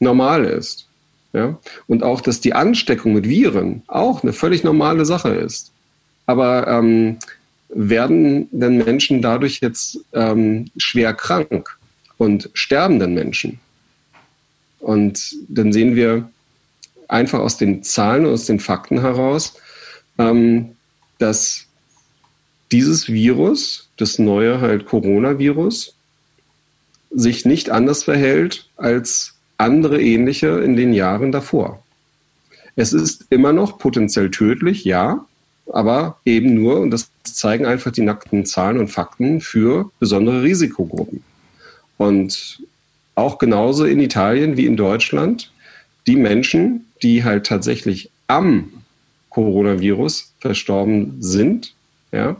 normal 0.00 0.44
ist. 0.44 0.88
Ja? 1.32 1.58
Und 1.86 2.02
auch, 2.02 2.20
dass 2.20 2.40
die 2.40 2.54
Ansteckung 2.54 3.14
mit 3.14 3.28
Viren 3.28 3.82
auch 3.86 4.22
eine 4.22 4.32
völlig 4.32 4.64
normale 4.64 5.04
Sache 5.04 5.30
ist. 5.30 5.72
Aber 6.26 6.66
ähm, 6.68 7.18
werden 7.68 8.48
denn 8.50 8.78
Menschen 8.78 9.20
dadurch 9.20 9.60
jetzt 9.60 9.98
ähm, 10.12 10.70
schwer 10.76 11.12
krank 11.12 11.76
und 12.18 12.50
sterben 12.54 12.98
denn 12.98 13.14
Menschen? 13.14 13.58
Und 14.80 15.34
dann 15.48 15.72
sehen 15.72 15.96
wir 15.96 16.28
einfach 17.08 17.40
aus 17.40 17.56
den 17.56 17.82
Zahlen, 17.82 18.26
aus 18.26 18.46
den 18.46 18.60
Fakten 18.60 19.00
heraus, 19.00 19.54
ähm, 20.18 20.76
dass 21.18 21.66
dieses 22.70 23.08
Virus, 23.08 23.83
das 23.96 24.18
neue 24.18 24.60
halt 24.60 24.86
Coronavirus, 24.86 25.94
sich 27.10 27.44
nicht 27.44 27.70
anders 27.70 28.04
verhält 28.04 28.68
als 28.76 29.34
andere 29.56 30.02
ähnliche 30.02 30.48
in 30.48 30.76
den 30.76 30.92
Jahren 30.92 31.32
davor. 31.32 31.82
Es 32.76 32.92
ist 32.92 33.26
immer 33.30 33.52
noch 33.52 33.78
potenziell 33.78 34.30
tödlich, 34.30 34.84
ja, 34.84 35.24
aber 35.72 36.18
eben 36.24 36.54
nur, 36.54 36.80
und 36.80 36.90
das 36.90 37.10
zeigen 37.22 37.66
einfach 37.66 37.92
die 37.92 38.02
nackten 38.02 38.44
Zahlen 38.44 38.78
und 38.78 38.88
Fakten, 38.88 39.40
für 39.40 39.90
besondere 40.00 40.42
Risikogruppen. 40.42 41.22
Und 41.96 42.62
auch 43.14 43.38
genauso 43.38 43.84
in 43.84 44.00
Italien 44.00 44.56
wie 44.56 44.66
in 44.66 44.76
Deutschland, 44.76 45.52
die 46.06 46.16
Menschen, 46.16 46.86
die 47.02 47.24
halt 47.24 47.46
tatsächlich 47.46 48.10
am 48.26 48.72
Coronavirus 49.30 50.32
verstorben 50.40 51.16
sind, 51.20 51.74
ja, 52.12 52.36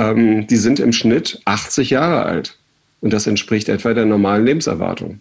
ähm, 0.00 0.46
die 0.46 0.56
sind 0.56 0.80
im 0.80 0.92
Schnitt 0.92 1.40
80 1.44 1.90
Jahre 1.90 2.24
alt. 2.24 2.56
Und 3.00 3.12
das 3.12 3.26
entspricht 3.26 3.68
etwa 3.68 3.94
der 3.94 4.06
normalen 4.06 4.44
Lebenserwartung. 4.44 5.20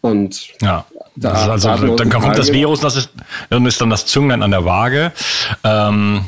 Und 0.00 0.48
ja, 0.62 0.86
da, 1.14 1.50
also, 1.50 1.96
dann 1.96 2.10
kommt 2.10 2.38
das 2.38 2.52
Virus, 2.52 2.80
das 2.80 2.96
ist, 2.96 3.10
dann 3.50 3.66
ist 3.66 3.80
dann 3.80 3.90
das 3.90 4.06
Zünglein 4.06 4.42
an 4.42 4.50
der 4.50 4.64
Waage. 4.64 5.12
Ähm, 5.62 6.24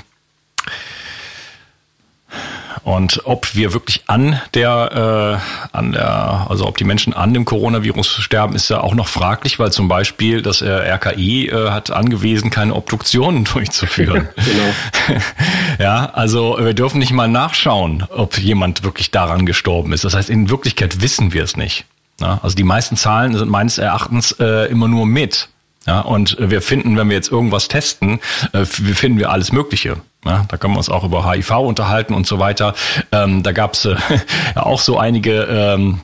und 2.85 3.23
ob 3.25 3.55
wir 3.55 3.73
wirklich 3.73 4.03
an 4.09 4.41
der, 4.55 5.41
äh, 5.73 5.77
an 5.77 5.93
der, 5.93 6.47
also 6.49 6.67
ob 6.67 6.77
die 6.77 6.85
Menschen 6.85 7.13
an 7.13 7.33
dem 7.33 7.45
Coronavirus 7.45 8.09
sterben, 8.09 8.57
ist 8.57 8.69
ja 8.71 8.81
auch 8.81 8.95
noch 8.95 9.07
fraglich, 9.07 9.59
weil 9.59 9.71
zum 9.71 9.87
Beispiel 9.89 10.43
das 10.43 10.63
äh, 10.63 10.69
RKI 10.69 11.49
äh, 11.49 11.71
hat 11.71 11.91
angewiesen, 11.91 12.51
keine 12.51 12.75
Obduktionen 12.75 13.45
durchzuführen. 13.53 14.29
genau. 14.37 15.21
ja, 15.79 16.11
also 16.13 16.59
wir 16.59 16.75
dürfen 16.75 16.99
nicht 16.99 17.13
mal 17.13 17.29
nachschauen, 17.29 18.05
ob 18.11 18.39
jemand 18.39 18.83
wirklich 18.83 19.11
daran 19.11 19.47
gestorben 19.47 19.93
ist. 19.93 20.05
Das 20.05 20.15
heißt, 20.15 20.29
in 20.29 20.51
Wirklichkeit 20.51 21.01
wissen 21.03 21.33
wir 21.33 21.45
es 21.45 21.57
nicht. 21.57 21.85
Ja, 22.21 22.41
also 22.43 22.57
die 22.57 22.65
meisten 22.65 22.97
Zahlen 22.97 23.37
sind 23.37 23.51
meines 23.51 23.79
Erachtens 23.79 24.33
äh, 24.33 24.71
immer 24.71 24.89
nur 24.89 25.07
mit. 25.07 25.49
Ja, 25.87 26.01
und 26.01 26.37
wir 26.39 26.63
finden, 26.63 26.97
wenn 26.97 27.09
wir 27.09 27.17
jetzt 27.17 27.31
irgendwas 27.31 27.69
testen, 27.69 28.21
äh, 28.53 28.65
finden 28.65 29.19
wir 29.19 29.31
alles 29.31 29.51
Mögliche. 29.51 29.97
Ja, 30.25 30.45
da 30.49 30.57
können 30.57 30.75
wir 30.75 30.79
uns 30.79 30.89
auch 30.89 31.05
über 31.05 31.31
HIV 31.31 31.51
unterhalten 31.51 32.15
und 32.15 32.27
so 32.27 32.39
weiter. 32.39 32.75
Ähm, 33.11 33.43
da 33.43 33.53
gab 33.53 33.75
es 33.75 33.85
äh, 33.85 33.97
auch 34.55 34.81
so 34.81 34.99
einige 34.99 35.43
ähm, 35.43 36.01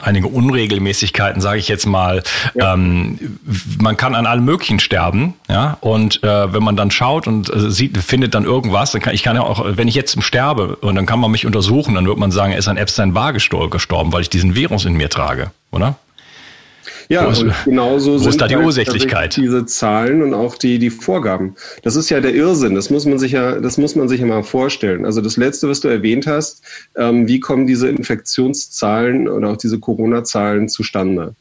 einige 0.00 0.28
Unregelmäßigkeiten, 0.28 1.40
sage 1.40 1.58
ich 1.58 1.68
jetzt 1.68 1.86
mal. 1.86 2.22
Ja. 2.54 2.74
Ähm, 2.74 3.38
man 3.80 3.96
kann 3.96 4.14
an 4.14 4.26
allem 4.26 4.44
Möglichen 4.44 4.78
sterben, 4.78 5.34
ja. 5.48 5.76
Und 5.80 6.22
äh, 6.22 6.52
wenn 6.52 6.62
man 6.62 6.76
dann 6.76 6.90
schaut 6.90 7.26
und 7.26 7.52
äh, 7.52 7.70
sieht, 7.70 7.98
findet 7.98 8.34
dann 8.34 8.44
irgendwas, 8.44 8.92
dann 8.92 9.00
kann 9.00 9.14
ich 9.14 9.22
kann 9.22 9.36
ja 9.36 9.42
auch, 9.42 9.64
wenn 9.64 9.88
ich 9.88 9.94
jetzt 9.94 10.22
sterbe 10.22 10.76
und 10.76 10.94
dann 10.94 11.06
kann 11.06 11.20
man 11.20 11.30
mich 11.30 11.46
untersuchen, 11.46 11.94
dann 11.94 12.06
wird 12.06 12.18
man 12.18 12.30
sagen, 12.30 12.52
er 12.52 12.58
ist 12.58 12.68
an 12.68 12.76
Epstein-Barr 12.76 13.32
gestorben, 13.32 14.12
weil 14.12 14.22
ich 14.22 14.30
diesen 14.30 14.54
Virus 14.54 14.84
in 14.84 14.94
mir 14.94 15.10
trage, 15.10 15.50
oder? 15.70 15.96
Ja, 17.08 17.26
wo 17.26 17.30
ist, 17.30 17.42
und 17.42 17.54
genauso 17.64 18.14
wo 18.14 18.18
sind 18.18 18.28
ist 18.30 18.40
da 18.40 18.48
die 18.48 18.56
halt 18.56 18.66
Ursächlichkeit? 18.66 19.36
diese 19.36 19.64
Zahlen 19.64 20.22
und 20.22 20.34
auch 20.34 20.56
die, 20.56 20.78
die 20.78 20.90
Vorgaben. 20.90 21.54
Das 21.82 21.96
ist 21.96 22.10
ja 22.10 22.20
der 22.20 22.34
Irrsinn. 22.34 22.74
Das 22.74 22.90
muss 22.90 23.06
man 23.06 23.18
sich 23.18 23.32
ja, 23.32 23.60
das 23.60 23.78
muss 23.78 23.96
man 23.96 24.08
sich 24.08 24.20
ja 24.20 24.26
mal 24.26 24.42
vorstellen. 24.42 25.06
Also 25.06 25.22
das 25.22 25.36
letzte, 25.38 25.68
was 25.68 25.80
du 25.80 25.88
erwähnt 25.88 26.26
hast, 26.26 26.62
ähm, 26.96 27.26
wie 27.26 27.40
kommen 27.40 27.66
diese 27.66 27.88
Infektionszahlen 27.88 29.26
oder 29.26 29.50
auch 29.50 29.56
diese 29.56 29.78
Corona-Zahlen 29.78 30.68
zustande? 30.68 31.34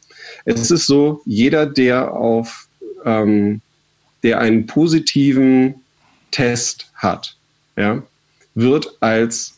Es 0.46 0.72
ist 0.72 0.86
so, 0.88 1.22
jeder, 1.26 1.66
der 1.66 2.14
auf, 2.14 2.68
ähm, 3.04 3.62
der 4.24 4.40
einen 4.40 4.66
positiven 4.68 5.76
Test 6.32 6.90
hat, 6.96 7.36
ja, 7.76 8.02
wird 8.56 8.96
als 9.02 9.56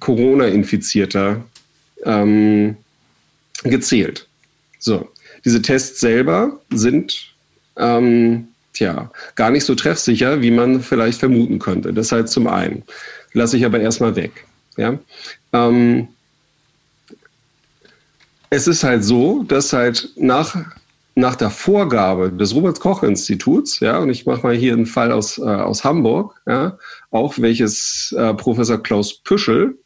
Corona-Infizierter 0.00 1.44
ähm, 2.04 2.76
gezählt. 3.62 4.26
So. 4.78 5.08
Diese 5.44 5.62
Tests 5.62 6.00
selber 6.00 6.60
sind 6.70 7.34
ähm, 7.76 8.48
tja, 8.74 9.10
gar 9.36 9.50
nicht 9.50 9.64
so 9.64 9.74
treffsicher, 9.74 10.42
wie 10.42 10.50
man 10.50 10.80
vielleicht 10.80 11.20
vermuten 11.20 11.58
könnte. 11.58 11.92
Das 11.92 12.12
halt 12.12 12.28
zum 12.28 12.46
einen. 12.46 12.82
Lasse 13.32 13.56
ich 13.56 13.64
aber 13.64 13.80
erstmal 13.80 14.14
weg. 14.16 14.46
Ja? 14.76 14.98
Ähm, 15.52 16.08
es 18.50 18.68
ist 18.68 18.84
halt 18.84 19.04
so, 19.04 19.42
dass 19.44 19.72
halt 19.72 20.10
nach, 20.16 20.56
nach 21.14 21.34
der 21.34 21.50
Vorgabe 21.50 22.30
des 22.30 22.54
Robert-Koch-Instituts, 22.54 23.80
ja, 23.80 23.98
und 23.98 24.10
ich 24.10 24.26
mache 24.26 24.42
mal 24.42 24.54
hier 24.54 24.74
einen 24.74 24.86
Fall 24.86 25.10
aus, 25.10 25.38
äh, 25.38 25.42
aus 25.42 25.82
Hamburg, 25.82 26.40
ja, 26.46 26.78
auch 27.10 27.34
welches 27.38 28.14
äh, 28.16 28.34
Professor 28.34 28.80
Klaus 28.80 29.14
Püschel, 29.14 29.76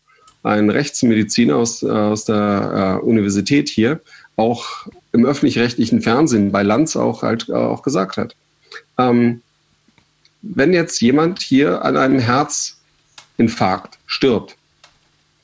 ein 0.42 0.70
Rechtsmediziner 0.70 1.56
aus, 1.56 1.82
äh, 1.82 1.88
aus 1.88 2.26
der 2.26 3.00
äh, 3.02 3.04
Universität 3.04 3.68
hier, 3.68 4.00
auch 4.36 4.86
im 5.12 5.24
öffentlich-rechtlichen 5.24 6.00
Fernsehen 6.02 6.52
bei 6.52 6.62
Lanz 6.62 6.96
auch 6.96 7.22
halt 7.22 7.50
auch 7.50 7.82
gesagt 7.82 8.16
hat. 8.16 8.36
Ähm, 8.98 9.42
wenn 10.42 10.72
jetzt 10.72 11.00
jemand 11.00 11.40
hier 11.40 11.84
an 11.84 11.96
einem 11.96 12.18
Herzinfarkt 12.18 13.98
stirbt, 14.06 14.56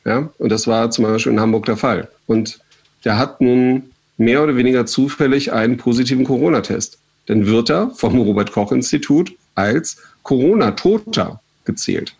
ja, 0.05 0.29
und 0.39 0.51
das 0.51 0.67
war 0.67 0.91
zum 0.91 1.05
Beispiel 1.05 1.33
in 1.33 1.41
Hamburg 1.41 1.67
der 1.67 1.77
Fall, 1.77 2.09
und 2.27 2.61
der 3.05 3.19
hat 3.19 3.41
nun 3.41 3.91
mehr 4.17 4.43
oder 4.43 4.57
weniger 4.57 4.87
zufällig 4.87 5.53
einen 5.53 5.77
positiven 5.77 6.25
Corona-Test, 6.25 6.99
dann 7.27 7.47
wird 7.47 7.71
er 7.71 7.91
vom 7.91 8.19
Robert 8.19 8.53
Koch 8.53 8.71
Institut 8.71 9.33
als 9.55 9.97
Corona-Toter 10.23 11.41
gezählt. 11.65 12.15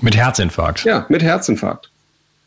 Mit 0.00 0.16
Herzinfarkt. 0.16 0.84
Ja, 0.84 1.06
mit 1.08 1.22
Herzinfarkt. 1.22 1.90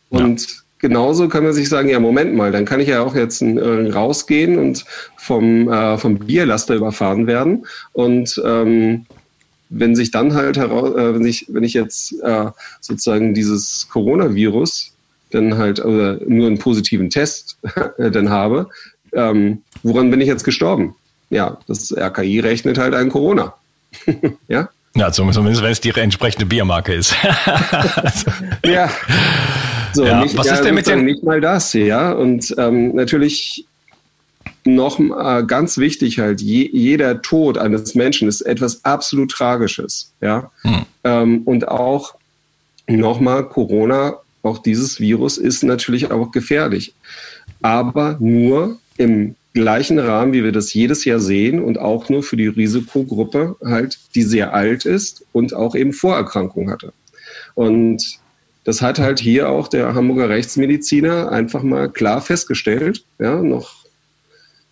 Und 0.10 0.41
ja. 0.41 0.62
Genauso 0.83 1.29
kann 1.29 1.45
man 1.45 1.53
sich 1.53 1.69
sagen, 1.69 1.87
ja, 1.87 1.97
Moment 1.97 2.35
mal, 2.35 2.51
dann 2.51 2.65
kann 2.65 2.81
ich 2.81 2.89
ja 2.89 3.01
auch 3.01 3.15
jetzt 3.15 3.41
äh, 3.41 3.89
rausgehen 3.89 4.59
und 4.59 4.83
vom, 5.15 5.71
äh, 5.71 5.97
vom 5.97 6.19
Bierlaster 6.19 6.75
überfahren 6.75 7.25
werden. 7.25 7.65
Und 7.93 8.39
ähm, 8.45 9.05
wenn 9.69 9.95
sich 9.95 10.11
dann 10.11 10.33
halt 10.33 10.57
heraus, 10.57 10.93
äh, 10.93 11.15
wenn 11.15 11.25
ich, 11.25 11.45
wenn 11.47 11.63
ich 11.63 11.73
jetzt 11.73 12.21
äh, 12.21 12.47
sozusagen 12.81 13.33
dieses 13.33 13.87
Coronavirus 13.93 14.91
dann 15.31 15.57
halt 15.57 15.79
oder 15.79 16.19
nur 16.27 16.47
einen 16.47 16.59
positiven 16.59 17.09
Test 17.09 17.57
dann 17.97 18.29
habe, 18.29 18.67
ähm, 19.13 19.61
woran 19.83 20.11
bin 20.11 20.19
ich 20.19 20.27
jetzt 20.27 20.43
gestorben? 20.43 20.95
Ja, 21.29 21.59
das 21.65 21.95
RKI 21.95 22.41
rechnet 22.41 22.77
halt 22.77 22.93
ein 22.93 23.07
Corona. 23.07 23.53
ja? 24.49 24.67
Ja, 24.95 25.11
zumindest 25.11 25.63
wenn 25.63 25.71
es 25.71 25.81
die 25.81 25.89
entsprechende 25.89 26.45
Biermarke 26.45 26.93
ist. 26.93 27.15
also. 27.45 28.31
Ja. 28.65 28.89
So, 29.93 30.06
ja, 30.06 30.23
nicht, 30.23 30.38
was 30.38 30.47
ja, 30.47 30.56
ist 30.56 30.63
denn 30.63 30.75
mit 30.75 30.88
den 30.88 31.06
nicht 31.06 31.23
mal 31.23 31.39
das, 31.39 31.73
ja? 31.73 32.12
Und 32.12 32.53
ähm, 32.58 32.95
natürlich 32.95 33.65
noch 34.65 34.99
äh, 34.99 35.43
ganz 35.45 35.77
wichtig 35.77 36.19
halt, 36.19 36.41
je, 36.41 36.69
jeder 36.71 37.21
Tod 37.21 37.58
eines 37.58 37.95
Menschen 37.95 38.27
ist 38.27 38.41
etwas 38.41 38.84
absolut 38.86 39.32
Tragisches, 39.32 40.13
ja. 40.21 40.51
Hm. 40.62 40.86
Ähm, 41.03 41.41
und 41.45 41.67
auch 41.67 42.15
nochmal 42.88 43.47
Corona, 43.47 44.15
auch 44.41 44.58
dieses 44.58 44.99
Virus 44.99 45.38
ist 45.38 45.63
natürlich 45.63 46.12
auch 46.12 46.32
gefährlich, 46.32 46.93
aber 47.62 48.17
nur 48.19 48.79
im 48.97 49.36
gleichen 49.53 49.99
Rahmen, 49.99 50.34
wie 50.34 50.43
wir 50.43 50.51
das 50.51 50.73
jedes 50.73 51.06
Jahr 51.06 51.19
sehen 51.19 51.62
und 51.62 51.79
auch 51.79 52.10
nur 52.10 52.23
für 52.23 52.38
die 52.38 52.47
Risikogruppe 52.47 53.56
halt, 53.63 53.99
die 54.15 54.23
sehr 54.23 54.53
alt 54.53 54.86
ist 54.86 55.23
und 55.32 55.53
auch 55.53 55.75
eben 55.75 55.93
Vorerkrankungen 55.93 56.71
hatte. 56.71 56.91
Und 57.53 58.19
das 58.63 58.82
hat 58.82 58.99
halt 58.99 59.19
hier 59.19 59.49
auch 59.49 59.67
der 59.67 59.93
Hamburger 59.93 60.30
Rechtsmediziner 60.30 61.32
einfach 61.32 61.63
mal 61.63 61.89
klar 61.89 62.21
festgestellt. 62.21 63.06
Ja, 63.19 63.41
noch 63.41 63.84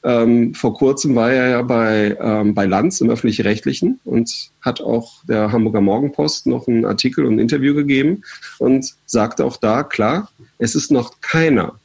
ähm, 0.04 0.56
vor 0.56 0.74
kurzem 0.74 1.16
war 1.16 1.32
er 1.32 1.50
ja 1.50 1.62
bei, 1.62 2.18
ähm, 2.20 2.56
bei 2.56 2.66
Lanz 2.66 3.02
im 3.02 3.10
öffentlich-rechtlichen 3.10 4.00
und 4.04 4.50
hat 4.62 4.82
auch 4.82 5.24
der 5.26 5.52
Hamburger 5.52 5.82
Morgenpost 5.82 6.48
noch 6.48 6.68
einen 6.68 6.86
Artikel 6.86 7.26
und 7.26 7.36
ein 7.36 7.40
Interview 7.40 7.76
gegeben 7.76 8.24
und 8.58 8.96
sagte 9.06 9.46
auch 9.46 9.58
da 9.58 9.84
klar, 9.84 10.32
es 10.58 10.74
ist 10.74 10.92
noch 10.92 11.22
keiner, 11.22 11.76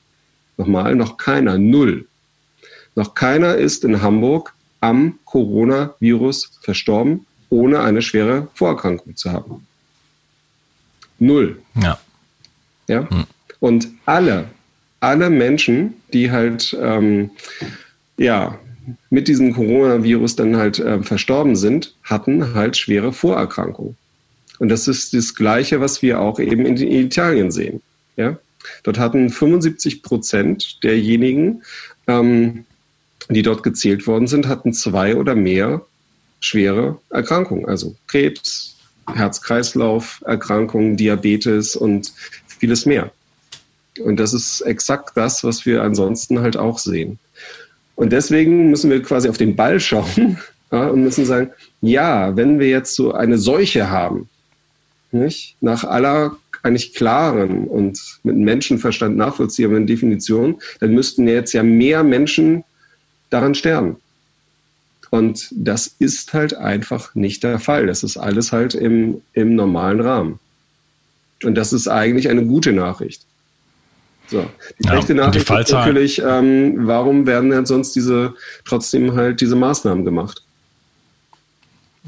nochmal, 0.57 0.95
noch 0.95 1.19
keiner, 1.19 1.59
null 1.59 2.07
noch 2.97 3.15
keiner 3.15 3.57
ist 3.57 3.85
in 3.85 4.01
Hamburg 4.01 4.55
am 4.81 5.19
Coronavirus 5.27 6.59
verstorben, 6.63 7.27
ohne 7.51 7.81
eine 7.81 8.01
schwere 8.01 8.49
Vorerkrankung 8.55 9.15
zu 9.17 9.33
haben. 9.33 9.67
Null. 11.19 11.61
Ja. 11.81 11.99
Ja. 12.89 13.09
Hm. 13.09 13.25
Und 13.61 13.89
alle, 14.05 14.47
alle 15.01 15.31
Menschen, 15.31 15.95
die 16.13 16.31
halt 16.31 16.77
ähm, 16.81 17.31
ja 18.17 18.59
mit 19.11 19.27
diesem 19.27 19.53
Coronavirus 19.53 20.37
dann 20.37 20.57
halt 20.57 20.79
äh, 20.79 21.03
verstorben 21.03 21.57
sind, 21.57 21.95
hatten 22.05 22.55
halt 22.55 22.77
schwere 22.77 23.13
Vorerkrankungen. 23.13 23.97
Und 24.59 24.69
das 24.69 24.89
ist 24.89 25.13
das 25.13 25.35
Gleiche, 25.35 25.81
was 25.81 26.03
wir 26.03 26.21
auch 26.21 26.39
eben 26.39 26.65
in 26.65 26.77
Italien 26.77 27.51
sehen. 27.51 27.83
Ja? 28.17 28.39
Dort 28.85 28.99
hatten 28.99 29.29
75 29.29 30.03
Prozent 30.03 30.83
derjenigen 30.85 31.63
ähm, 32.07 32.65
die 33.29 33.43
dort 33.43 33.63
gezählt 33.63 34.07
worden 34.07 34.27
sind, 34.27 34.47
hatten 34.47 34.73
zwei 34.73 35.17
oder 35.17 35.35
mehr 35.35 35.85
schwere 36.41 37.01
Erkrankungen, 37.11 37.67
also 37.67 37.97
Krebs, 38.07 38.76
Herz-Kreislauf-Erkrankungen, 39.15 40.97
Diabetes 40.97 41.77
und 41.77 42.13
vieles 42.47 42.87
mehr. 42.87 43.11
Und 44.01 44.21
das 44.21 44.35
ist 44.35 44.61
exakt 44.63 45.17
das, 45.17 45.45
was 45.45 45.65
wir 45.65 45.83
ansonsten 45.83 46.41
halt 46.41 46.57
auch 46.57 46.79
sehen. 46.79 47.19
Und 47.95 48.13
deswegen 48.13 48.71
müssen 48.71 48.91
wir 48.91 49.03
quasi 49.03 49.29
auf 49.29 49.39
den 49.39 49.57
Ball 49.57 49.81
schauen 49.81 50.39
ja, 50.73 50.89
und 50.89 51.03
müssen 51.03 51.25
sagen, 51.25 51.51
ja, 51.81 52.37
wenn 52.37 52.59
wir 52.59 52.69
jetzt 52.69 52.95
so 52.95 53.13
eine 53.13 53.39
Seuche 53.39 53.91
haben, 53.91 54.29
nicht, 55.13 55.57
nach 55.61 55.85
aller 55.85 56.37
eigentlich 56.63 56.95
klaren 56.95 57.69
und 57.69 58.19
mit 58.25 58.37
Menschenverstand 58.37 59.17
nachvollziehbaren 59.17 59.87
Definition, 59.87 60.61
dann 60.81 60.93
müssten 60.93 61.29
jetzt 61.29 61.53
ja 61.53 61.63
mehr 61.63 62.03
Menschen 62.03 62.65
daran 63.31 63.55
sterben. 63.55 63.97
Und 65.11 65.49
das 65.53 65.87
ist 65.99 66.33
halt 66.33 66.55
einfach 66.55 67.15
nicht 67.15 67.43
der 67.43 67.59
Fall. 67.59 67.87
Das 67.87 68.03
ist 68.03 68.17
alles 68.17 68.53
halt 68.53 68.75
im, 68.75 69.23
im 69.33 69.55
normalen 69.55 70.01
Rahmen. 70.01 70.39
Und 71.45 71.55
das 71.55 71.73
ist 71.73 71.89
eigentlich 71.89 72.29
eine 72.29 72.45
gute 72.45 72.73
Nachricht. 72.73 73.23
So. 74.29 74.45
Die 74.81 74.89
schlechte 74.89 75.15
ja, 75.15 75.27
Nachricht 75.27 75.49
ist 75.51 75.73
natürlich, 75.73 76.23
ähm, 76.25 76.87
warum 76.87 77.27
werden 77.27 77.51
denn 77.51 77.67
sonst 77.67 77.95
diese 77.95 78.35
trotzdem 78.65 79.15
halt 79.15 79.41
diese 79.41 79.55
Maßnahmen 79.55 80.05
gemacht? 80.05 80.43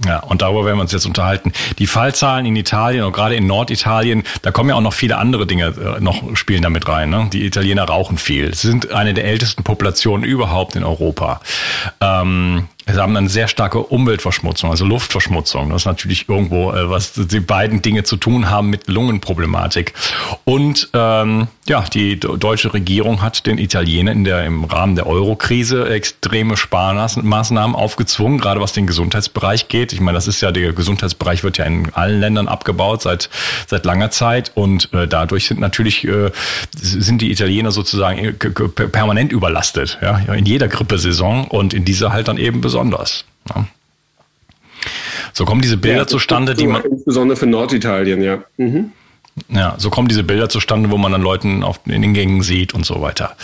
Ja, 0.07 0.21
und 0.21 0.43
darüber 0.43 0.65
werden 0.65 0.79
wir 0.79 0.83
uns 0.83 0.93
jetzt 0.93 1.07
unterhalten. 1.07 1.53
Die 1.79 1.89
Fallzahlen 1.89 2.47
in 2.47 2.55
Italien 2.55 3.05
und 3.05 3.13
gerade 3.13 3.35
in 3.35 3.47
Norditalien, 3.47 4.23
da 4.43 4.53
kommen 4.53 4.71
ja 4.71 4.77
auch 4.77 4.81
noch 4.81 4.93
viele 4.93 5.19
andere 5.19 5.47
Dinge 5.47 5.75
äh, 5.97 6.01
noch 6.01 6.37
spielen 6.37 6.63
damit 6.63 6.87
rein. 6.87 7.11
Ne? 7.11 7.29
Die 7.33 7.45
Italiener 7.45 7.85
rauchen 7.85 8.17
viel. 8.17 8.55
Sie 8.55 8.69
sind 8.69 8.93
eine 8.93 9.13
der 9.13 9.25
ältesten 9.25 9.65
Populationen 9.65 10.25
überhaupt 10.25 10.77
in 10.77 10.85
Europa. 10.85 11.41
Ähm, 12.01 12.69
Sie 12.91 13.01
haben 13.01 13.17
eine 13.17 13.29
sehr 13.29 13.49
starke 13.49 13.81
Umweltverschmutzung, 13.81 14.71
also 14.71 14.87
Luftverschmutzung. 14.87 15.69
Das 15.71 15.83
ist 15.83 15.87
natürlich 15.87 16.29
irgendwo, 16.29 16.73
äh, 16.73 16.89
was 16.89 17.13
die 17.13 17.41
beiden 17.41 17.83
Dinge 17.83 18.05
zu 18.05 18.17
tun 18.17 18.49
haben 18.49 18.71
mit 18.71 18.89
Lungenproblematik. 18.89 19.93
Und 20.45 20.89
ähm, 20.95 21.49
ja, 21.69 21.85
die 21.93 22.19
deutsche 22.19 22.73
Regierung 22.73 23.21
hat 23.21 23.47
den 23.47 23.59
Italienern 23.59 24.19
in 24.19 24.25
der, 24.25 24.45
im 24.45 24.65
Rahmen 24.65 24.97
der 24.97 25.07
Eurokrise 25.07 25.89
extreme 25.91 26.57
Sparmaßnahmen 26.57 27.77
aufgezwungen, 27.77 28.39
gerade 28.39 28.61
was 28.61 28.73
den 28.73 28.87
Gesundheitsbereich 28.87 29.69
geht. 29.69 29.93
Ich 29.93 30.01
meine, 30.01 30.17
das 30.17 30.27
ist 30.27 30.41
ja, 30.41 30.51
der 30.51 30.73
Gesundheitsbereich 30.73 31.45
wird 31.45 31.59
ja 31.59 31.67
in 31.67 31.93
allen 31.93 32.21
Ländern 32.21 32.49
abgebaut 32.49 33.03
seit, 33.03 33.29
seit 33.67 33.85
langer 33.85 34.11
Zeit. 34.11 34.53
Und 34.55 34.93
äh, 34.95 35.07
dadurch 35.07 35.47
sind 35.47 35.61
natürlich, 35.61 36.05
äh, 36.09 36.31
sind 36.75 37.21
die 37.21 37.31
Italiener 37.31 37.71
sozusagen 37.71 38.19
äh, 38.19 38.33
permanent 38.33 39.31
überlastet, 39.31 39.99
ja, 40.01 40.19
in 40.33 40.47
jeder 40.47 40.69
Grippesaison 40.69 41.49
und 41.49 41.75
in 41.75 41.85
dieser 41.85 42.13
halt 42.13 42.29
dann 42.29 42.39
eben 42.39 42.63
besonders 42.63 42.78
besonders. 42.79 43.25
Ja. 43.55 43.67
So 45.33 45.45
kommen 45.45 45.61
diese 45.61 45.77
Bilder 45.77 46.01
ja, 46.01 46.07
zustande, 46.07 46.55
die 46.55 46.67
man. 46.67 46.83
Insbesondere 46.83 47.37
für 47.37 47.47
Norditalien, 47.47 48.23
ja. 48.23 48.43
Mhm. 48.57 48.93
Ja, 49.49 49.75
so 49.79 49.91
kommen 49.91 50.09
diese 50.09 50.25
Bilder 50.25 50.49
zustande, 50.49 50.91
wo 50.91 50.99
man 50.99 51.13
dann 51.13 51.23
Leuten 51.23 51.63
auf, 51.63 51.81
in 51.87 52.03
den 52.03 52.15
Gängen 52.15 52.43
sieht 52.43 52.75
und 52.75 52.85
so 52.85 53.01
weiter. 53.01 53.37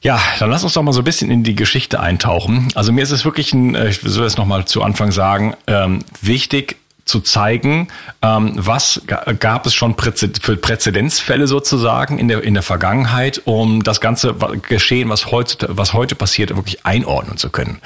Ja, 0.00 0.20
dann 0.38 0.50
lass 0.50 0.64
uns 0.64 0.72
doch 0.72 0.82
mal 0.82 0.92
so 0.92 1.02
ein 1.02 1.04
bisschen 1.04 1.30
in 1.30 1.44
die 1.44 1.54
Geschichte 1.54 2.00
eintauchen. 2.00 2.68
Also 2.74 2.92
mir 2.92 3.02
ist 3.02 3.10
es 3.10 3.24
wirklich 3.24 3.52
ein, 3.52 3.74
äh, 3.74 3.90
ich 3.90 4.02
will 4.02 4.24
es 4.24 4.36
nochmal 4.36 4.64
zu 4.64 4.82
Anfang 4.82 5.12
sagen, 5.12 5.54
ähm, 5.66 6.00
wichtig, 6.20 6.76
zu 7.04 7.20
zeigen, 7.20 7.88
ähm, 8.22 8.52
was 8.56 9.02
gab 9.40 9.66
es 9.66 9.74
schon 9.74 9.96
für 9.96 10.56
Präzedenzfälle 10.56 11.46
sozusagen 11.46 12.18
in 12.18 12.28
der, 12.28 12.42
in 12.42 12.54
der 12.54 12.62
Vergangenheit, 12.62 13.42
um 13.44 13.82
das 13.82 14.00
ganze 14.00 14.34
Geschehen, 14.68 15.08
was 15.08 15.30
heute, 15.30 15.68
was 15.70 15.92
heute 15.92 16.14
passiert, 16.14 16.54
wirklich 16.54 16.86
einordnen 16.86 17.36
zu 17.36 17.50
können. 17.50 17.78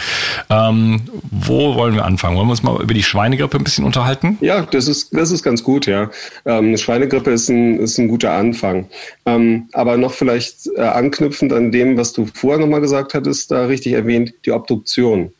Ähm, 0.50 1.02
wo 1.30 1.74
wollen 1.74 1.94
wir 1.94 2.04
anfangen? 2.04 2.36
Wollen 2.36 2.46
wir 2.46 2.52
uns 2.52 2.62
mal 2.62 2.80
über 2.80 2.94
die 2.94 3.02
Schweinegrippe 3.02 3.56
ein 3.56 3.64
bisschen 3.64 3.84
unterhalten? 3.84 4.38
Ja, 4.40 4.62
das 4.62 4.88
ist, 4.88 5.14
das 5.16 5.30
ist 5.30 5.42
ganz 5.42 5.62
gut, 5.62 5.86
ja. 5.86 6.10
Ähm, 6.44 6.76
Schweinegrippe 6.76 7.30
ist 7.30 7.48
ein, 7.48 7.78
ist 7.78 7.98
ein 7.98 8.08
guter 8.08 8.32
Anfang. 8.32 8.88
Ähm, 9.24 9.68
aber 9.72 9.96
noch 9.96 10.12
vielleicht 10.12 10.68
äh, 10.76 10.82
anknüpfend 10.82 11.52
an 11.52 11.72
dem, 11.72 11.96
was 11.96 12.12
du 12.12 12.26
vorher 12.32 12.60
nochmal 12.60 12.80
gesagt 12.80 13.14
hattest, 13.14 13.50
da 13.50 13.66
richtig 13.66 13.94
erwähnt, 13.94 14.34
die 14.44 14.52
Obduktion. 14.52 15.32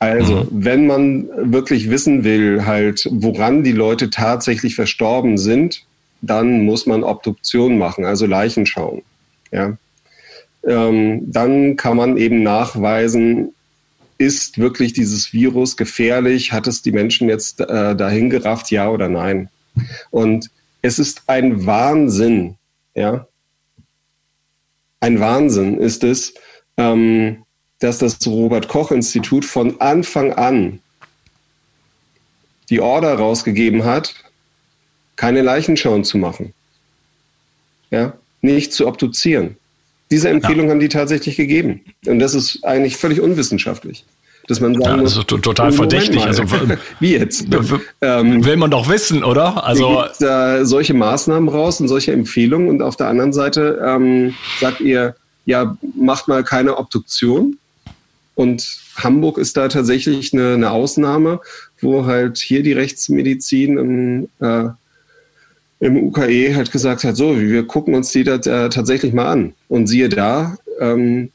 Also, 0.00 0.44
mhm. 0.44 0.48
wenn 0.50 0.86
man 0.86 1.52
wirklich 1.52 1.90
wissen 1.90 2.24
will, 2.24 2.64
halt, 2.64 3.06
woran 3.10 3.62
die 3.62 3.72
Leute 3.72 4.08
tatsächlich 4.08 4.74
verstorben 4.74 5.36
sind, 5.36 5.84
dann 6.22 6.64
muss 6.64 6.86
man 6.86 7.04
Obduktion 7.04 7.78
machen, 7.78 8.04
also 8.04 8.26
Leichen 8.26 8.66
schauen. 8.66 9.02
Ja. 9.52 9.76
Ähm, 10.66 11.30
dann 11.30 11.76
kann 11.76 11.98
man 11.98 12.16
eben 12.16 12.42
nachweisen, 12.42 13.52
ist 14.16 14.58
wirklich 14.58 14.92
dieses 14.94 15.32
Virus 15.32 15.76
gefährlich? 15.76 16.52
Hat 16.52 16.66
es 16.66 16.82
die 16.82 16.92
Menschen 16.92 17.28
jetzt 17.28 17.60
äh, 17.60 17.94
dahin 17.96 18.30
gerafft, 18.30 18.70
ja 18.70 18.90
oder 18.90 19.08
nein? 19.08 19.48
Und 20.10 20.50
es 20.82 20.98
ist 20.98 21.22
ein 21.26 21.66
Wahnsinn, 21.66 22.56
ja. 22.94 23.26
Ein 25.00 25.20
Wahnsinn 25.20 25.78
ist 25.78 26.04
es, 26.04 26.34
ähm, 26.76 27.44
dass 27.80 27.98
das 27.98 28.18
Robert 28.26 28.68
Koch 28.68 28.90
Institut 28.92 29.44
von 29.44 29.80
Anfang 29.80 30.32
an 30.32 30.80
die 32.68 32.80
Order 32.80 33.14
rausgegeben 33.14 33.84
hat, 33.84 34.14
keine 35.16 35.42
Leichenschauen 35.42 36.04
zu 36.04 36.16
machen. 36.18 36.54
Ja, 37.90 38.14
nicht 38.42 38.72
zu 38.72 38.86
obduzieren. 38.86 39.56
Diese 40.10 40.28
Empfehlung 40.28 40.66
ja. 40.66 40.72
haben 40.72 40.80
die 40.80 40.88
tatsächlich 40.88 41.36
gegeben. 41.36 41.82
Und 42.06 42.18
das 42.20 42.34
ist 42.34 42.64
eigentlich 42.64 42.96
völlig 42.96 43.20
unwissenschaftlich. 43.20 44.04
Dass 44.48 44.60
man 44.60 44.74
sagen 44.74 44.96
ja, 44.96 45.02
das 45.02 45.16
ist 45.16 45.28
total 45.28 45.70
verdächtig. 45.70 46.24
Also, 46.24 46.42
Wie 47.00 47.12
jetzt? 47.12 47.46
Ähm, 48.00 48.44
will 48.44 48.56
man 48.56 48.70
doch 48.70 48.88
wissen, 48.88 49.22
oder? 49.22 49.64
Also 49.64 50.04
äh, 50.20 50.64
solche 50.64 50.94
Maßnahmen 50.94 51.48
raus 51.48 51.80
und 51.80 51.88
solche 51.88 52.12
Empfehlungen. 52.12 52.68
Und 52.68 52.82
auf 52.82 52.96
der 52.96 53.08
anderen 53.08 53.32
Seite 53.32 53.80
ähm, 53.86 54.34
sagt 54.60 54.80
ihr, 54.80 55.14
ja, 55.44 55.76
macht 55.94 56.26
mal 56.26 56.42
keine 56.42 56.78
Obduktion. 56.78 57.58
Und 58.40 58.80
Hamburg 58.96 59.36
ist 59.36 59.58
da 59.58 59.68
tatsächlich 59.68 60.32
eine, 60.32 60.54
eine 60.54 60.70
Ausnahme, 60.70 61.42
wo 61.82 62.06
halt 62.06 62.38
hier 62.38 62.62
die 62.62 62.72
Rechtsmedizin 62.72 63.76
im, 63.76 64.28
äh, 64.40 64.70
im 65.80 66.04
UKE 66.04 66.54
halt 66.56 66.72
gesagt 66.72 67.04
hat, 67.04 67.18
so, 67.18 67.38
wir 67.38 67.66
gucken 67.66 67.94
uns 67.94 68.12
die 68.12 68.24
da 68.24 68.36
äh, 68.36 68.70
tatsächlich 68.70 69.12
mal 69.12 69.30
an. 69.30 69.52
Und 69.68 69.88
siehe 69.88 70.08
da, 70.08 70.56
ähm, 70.78 71.32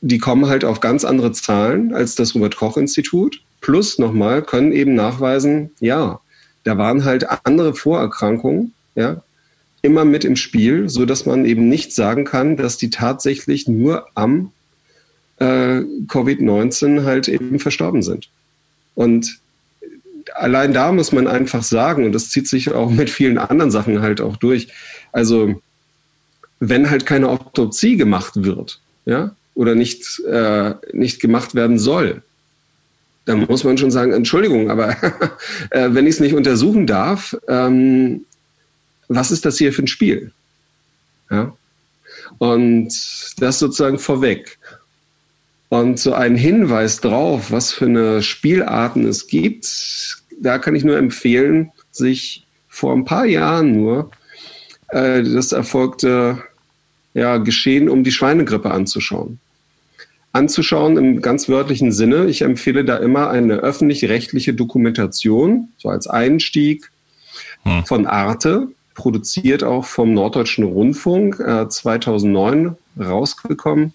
die 0.00 0.16
kommen 0.16 0.46
halt 0.46 0.64
auf 0.64 0.80
ganz 0.80 1.04
andere 1.04 1.32
Zahlen 1.32 1.92
als 1.92 2.14
das 2.14 2.34
Robert-Koch-Institut. 2.34 3.42
Plus 3.60 3.98
nochmal 3.98 4.40
können 4.40 4.72
eben 4.72 4.94
nachweisen, 4.94 5.72
ja, 5.80 6.20
da 6.64 6.78
waren 6.78 7.04
halt 7.04 7.26
andere 7.44 7.74
Vorerkrankungen, 7.74 8.72
ja, 8.94 9.20
immer 9.82 10.06
mit 10.06 10.24
im 10.24 10.36
Spiel, 10.36 10.88
so 10.88 11.04
dass 11.04 11.26
man 11.26 11.44
eben 11.44 11.68
nicht 11.68 11.94
sagen 11.94 12.24
kann, 12.24 12.56
dass 12.56 12.78
die 12.78 12.88
tatsächlich 12.88 13.68
nur 13.68 14.06
am 14.14 14.50
äh, 15.38 15.80
Covid-19 16.06 17.04
halt 17.04 17.28
eben 17.28 17.58
verstorben 17.58 18.02
sind. 18.02 18.28
Und 18.94 19.38
allein 20.34 20.72
da 20.72 20.92
muss 20.92 21.12
man 21.12 21.26
einfach 21.26 21.62
sagen, 21.62 22.04
und 22.04 22.12
das 22.12 22.30
zieht 22.30 22.48
sich 22.48 22.72
auch 22.72 22.90
mit 22.90 23.10
vielen 23.10 23.38
anderen 23.38 23.70
Sachen 23.70 24.00
halt 24.02 24.20
auch 24.20 24.36
durch, 24.36 24.68
also 25.12 25.60
wenn 26.60 26.90
halt 26.90 27.06
keine 27.06 27.28
Autopsie 27.28 27.96
gemacht 27.96 28.42
wird, 28.42 28.80
ja, 29.04 29.34
oder 29.54 29.74
nicht, 29.74 30.20
äh, 30.24 30.74
nicht 30.92 31.20
gemacht 31.20 31.54
werden 31.54 31.78
soll, 31.78 32.22
dann 33.24 33.40
muss 33.40 33.64
man 33.64 33.76
schon 33.76 33.90
sagen, 33.90 34.12
Entschuldigung, 34.12 34.70
aber 34.70 34.90
äh, 35.70 35.88
wenn 35.90 36.06
ich 36.06 36.14
es 36.14 36.20
nicht 36.20 36.34
untersuchen 36.34 36.86
darf, 36.86 37.36
ähm, 37.48 38.24
was 39.08 39.30
ist 39.30 39.44
das 39.44 39.58
hier 39.58 39.72
für 39.72 39.82
ein 39.82 39.88
Spiel? 39.88 40.32
Ja? 41.30 41.52
Und 42.38 42.88
das 43.38 43.58
sozusagen 43.58 43.98
vorweg. 43.98 44.58
Und 45.68 45.98
so 45.98 46.14
ein 46.14 46.34
Hinweis 46.36 47.00
drauf, 47.00 47.50
was 47.50 47.72
für 47.72 47.84
eine 47.84 48.22
Spielarten 48.22 49.06
es 49.06 49.26
gibt, 49.26 50.22
da 50.40 50.58
kann 50.58 50.74
ich 50.74 50.84
nur 50.84 50.96
empfehlen, 50.96 51.72
sich 51.90 52.46
vor 52.68 52.94
ein 52.94 53.04
paar 53.04 53.26
Jahren 53.26 53.72
nur 53.72 54.10
äh, 54.88 55.22
das 55.22 55.52
erfolgte 55.52 56.42
ja, 57.14 57.38
Geschehen 57.38 57.88
um 57.88 58.04
die 58.04 58.12
Schweinegrippe 58.12 58.70
anzuschauen. 58.70 59.40
Anzuschauen 60.32 60.96
im 60.96 61.22
ganz 61.22 61.48
wörtlichen 61.48 61.90
Sinne. 61.90 62.26
Ich 62.26 62.42
empfehle 62.42 62.84
da 62.84 62.96
immer 62.96 63.30
eine 63.30 63.54
öffentlich-rechtliche 63.54 64.54
Dokumentation, 64.54 65.68
so 65.78 65.88
als 65.88 66.06
Einstieg 66.06 66.90
hm. 67.64 67.84
von 67.86 68.06
Arte, 68.06 68.68
produziert 68.94 69.64
auch 69.64 69.84
vom 69.84 70.12
Norddeutschen 70.14 70.64
Rundfunk, 70.64 71.40
äh, 71.40 71.68
2009 71.68 72.76
rausgekommen. 72.98 73.94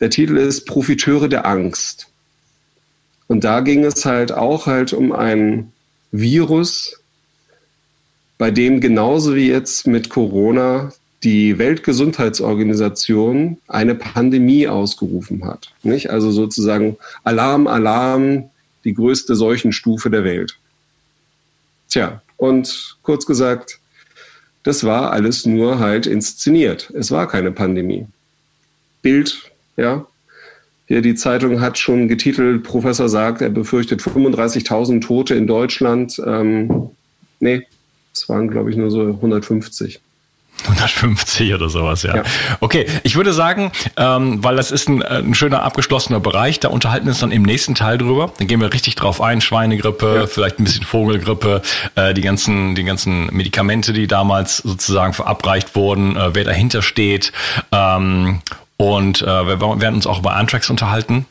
Der 0.00 0.10
Titel 0.10 0.36
ist 0.36 0.66
Profiteure 0.66 1.28
der 1.28 1.46
Angst. 1.46 2.08
Und 3.26 3.44
da 3.44 3.60
ging 3.60 3.84
es 3.84 4.04
halt 4.04 4.32
auch 4.32 4.66
halt 4.66 4.92
um 4.92 5.12
ein 5.12 5.72
Virus, 6.12 7.00
bei 8.38 8.50
dem 8.50 8.80
genauso 8.80 9.34
wie 9.34 9.48
jetzt 9.48 9.86
mit 9.86 10.10
Corona 10.10 10.92
die 11.22 11.58
Weltgesundheitsorganisation 11.58 13.58
eine 13.66 13.94
Pandemie 13.94 14.68
ausgerufen 14.68 15.44
hat. 15.44 15.72
Nicht? 15.82 16.10
Also 16.10 16.30
sozusagen 16.30 16.98
Alarm, 17.22 17.66
Alarm, 17.66 18.50
die 18.84 18.92
größte 18.92 19.34
Seuchenstufe 19.34 20.10
der 20.10 20.24
Welt. 20.24 20.58
Tja, 21.88 22.20
und 22.36 22.98
kurz 23.02 23.24
gesagt, 23.24 23.78
das 24.64 24.84
war 24.84 25.12
alles 25.12 25.46
nur 25.46 25.78
halt 25.78 26.06
inszeniert. 26.06 26.90
Es 26.94 27.10
war 27.10 27.28
keine 27.28 27.52
Pandemie. 27.52 28.06
Bild, 29.00 29.52
ja, 29.76 30.06
hier 30.86 31.00
die 31.00 31.14
Zeitung 31.14 31.60
hat 31.60 31.78
schon 31.78 32.08
getitelt, 32.08 32.62
Professor 32.62 33.08
sagt, 33.08 33.40
er 33.40 33.50
befürchtet 33.50 34.02
35.000 34.02 35.00
Tote 35.00 35.34
in 35.34 35.46
Deutschland. 35.46 36.20
Ähm, 36.24 36.90
nee, 37.40 37.66
es 38.12 38.28
waren, 38.28 38.48
glaube 38.48 38.70
ich, 38.70 38.76
nur 38.76 38.90
so 38.90 39.00
150. 39.00 40.00
150 40.62 41.52
oder 41.52 41.68
sowas, 41.68 42.04
ja. 42.04 42.16
ja. 42.16 42.22
Okay, 42.60 42.86
ich 43.02 43.16
würde 43.16 43.32
sagen, 43.32 43.72
ähm, 43.96 44.42
weil 44.44 44.56
das 44.56 44.70
ist 44.70 44.88
ein, 44.88 45.02
äh, 45.02 45.18
ein, 45.18 45.34
schöner 45.34 45.62
abgeschlossener 45.62 46.20
Bereich, 46.20 46.60
da 46.60 46.68
unterhalten 46.68 47.06
wir 47.06 47.10
uns 47.10 47.20
dann 47.20 47.32
im 47.32 47.42
nächsten 47.42 47.74
Teil 47.74 47.98
drüber. 47.98 48.32
Dann 48.38 48.46
gehen 48.46 48.60
wir 48.60 48.72
richtig 48.72 48.94
drauf 48.94 49.20
ein, 49.20 49.40
Schweinegrippe, 49.40 50.14
ja. 50.14 50.26
vielleicht 50.26 50.60
ein 50.60 50.64
bisschen 50.64 50.84
Vogelgrippe, 50.84 51.60
äh, 51.96 52.14
die 52.14 52.20
ganzen, 52.20 52.74
die 52.76 52.84
ganzen 52.84 53.26
Medikamente, 53.34 53.92
die 53.92 54.06
damals 54.06 54.58
sozusagen 54.58 55.12
verabreicht 55.12 55.74
wurden, 55.74 56.16
äh, 56.16 56.34
wer 56.34 56.44
dahinter 56.44 56.82
steht. 56.82 57.32
Ähm, 57.72 58.40
und 58.76 59.22
äh, 59.22 59.26
wir 59.26 59.60
werden 59.60 59.94
uns 59.94 60.06
auch 60.06 60.18
über 60.18 60.34
Antrax 60.34 60.70
unterhalten. 60.70 61.26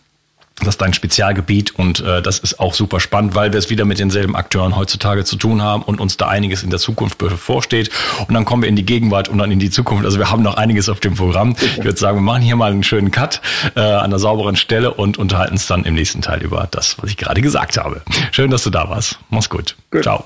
Das 0.60 0.76
ist 0.76 0.82
dein 0.82 0.94
Spezialgebiet 0.94 1.72
und 1.76 2.00
äh, 2.02 2.22
das 2.22 2.38
ist 2.40 2.60
auch 2.60 2.76
super 2.76 3.00
spannend, 3.00 3.34
weil 3.34 3.52
wir 3.52 3.60
es 3.60 3.70
wieder 3.70 3.86
mit 3.86 3.98
denselben 4.00 4.36
Akteuren 4.36 4.76
heutzutage 4.76 5.26
zu 5.26 5.36
tun 5.36 5.64
haben 5.64 5.82
und 5.82 6.00
uns 6.00 6.16
da 6.16 6.28
einiges 6.28 6.62
in 6.62 6.70
der 6.70 6.80
Zukunft 6.80 7.18
bevorsteht. 7.18 7.90
Und 8.28 8.34
dann 8.36 8.46
kommen 8.46 8.62
wir 8.62 8.70
in 8.70 8.76
die 8.76 8.86
Gegenwart 8.86 9.30
und 9.30 9.40
dann 9.40 9.52
in 9.52 9.60
die 9.60 9.72
Zukunft. 9.72 10.06
Also 10.06 10.20
wir 10.20 10.30
haben 10.30 10.44
noch 10.44 10.56
einiges 10.56 10.90
auf 10.90 11.00
dem 11.00 11.16
Programm. 11.16 11.56
Ich 11.60 11.84
würde 11.84 12.00
sagen, 12.00 12.18
wir 12.18 12.22
machen 12.22 12.44
hier 12.44 12.56
mal 12.56 12.72
einen 12.72 12.84
schönen 12.84 13.10
Cut 13.10 13.42
äh, 13.76 13.80
an 13.80 14.12
der 14.12 14.20
sauberen 14.20 14.56
Stelle 14.56 14.94
und 14.94 15.18
unterhalten 15.18 15.54
uns 15.54 15.66
dann 15.66 15.86
im 15.86 15.96
nächsten 15.96 16.22
Teil 16.22 16.42
über 16.42 16.68
das, 16.70 16.98
was 17.02 17.10
ich 17.10 17.18
gerade 17.18 17.42
gesagt 17.42 17.78
habe. 17.78 18.04
Schön, 18.32 18.52
dass 18.52 18.64
du 18.64 18.70
da 18.70 18.90
warst. 18.90 19.18
Mach's 19.30 19.50
gut. 19.50 19.76
gut. 19.90 20.04
Ciao. 20.04 20.26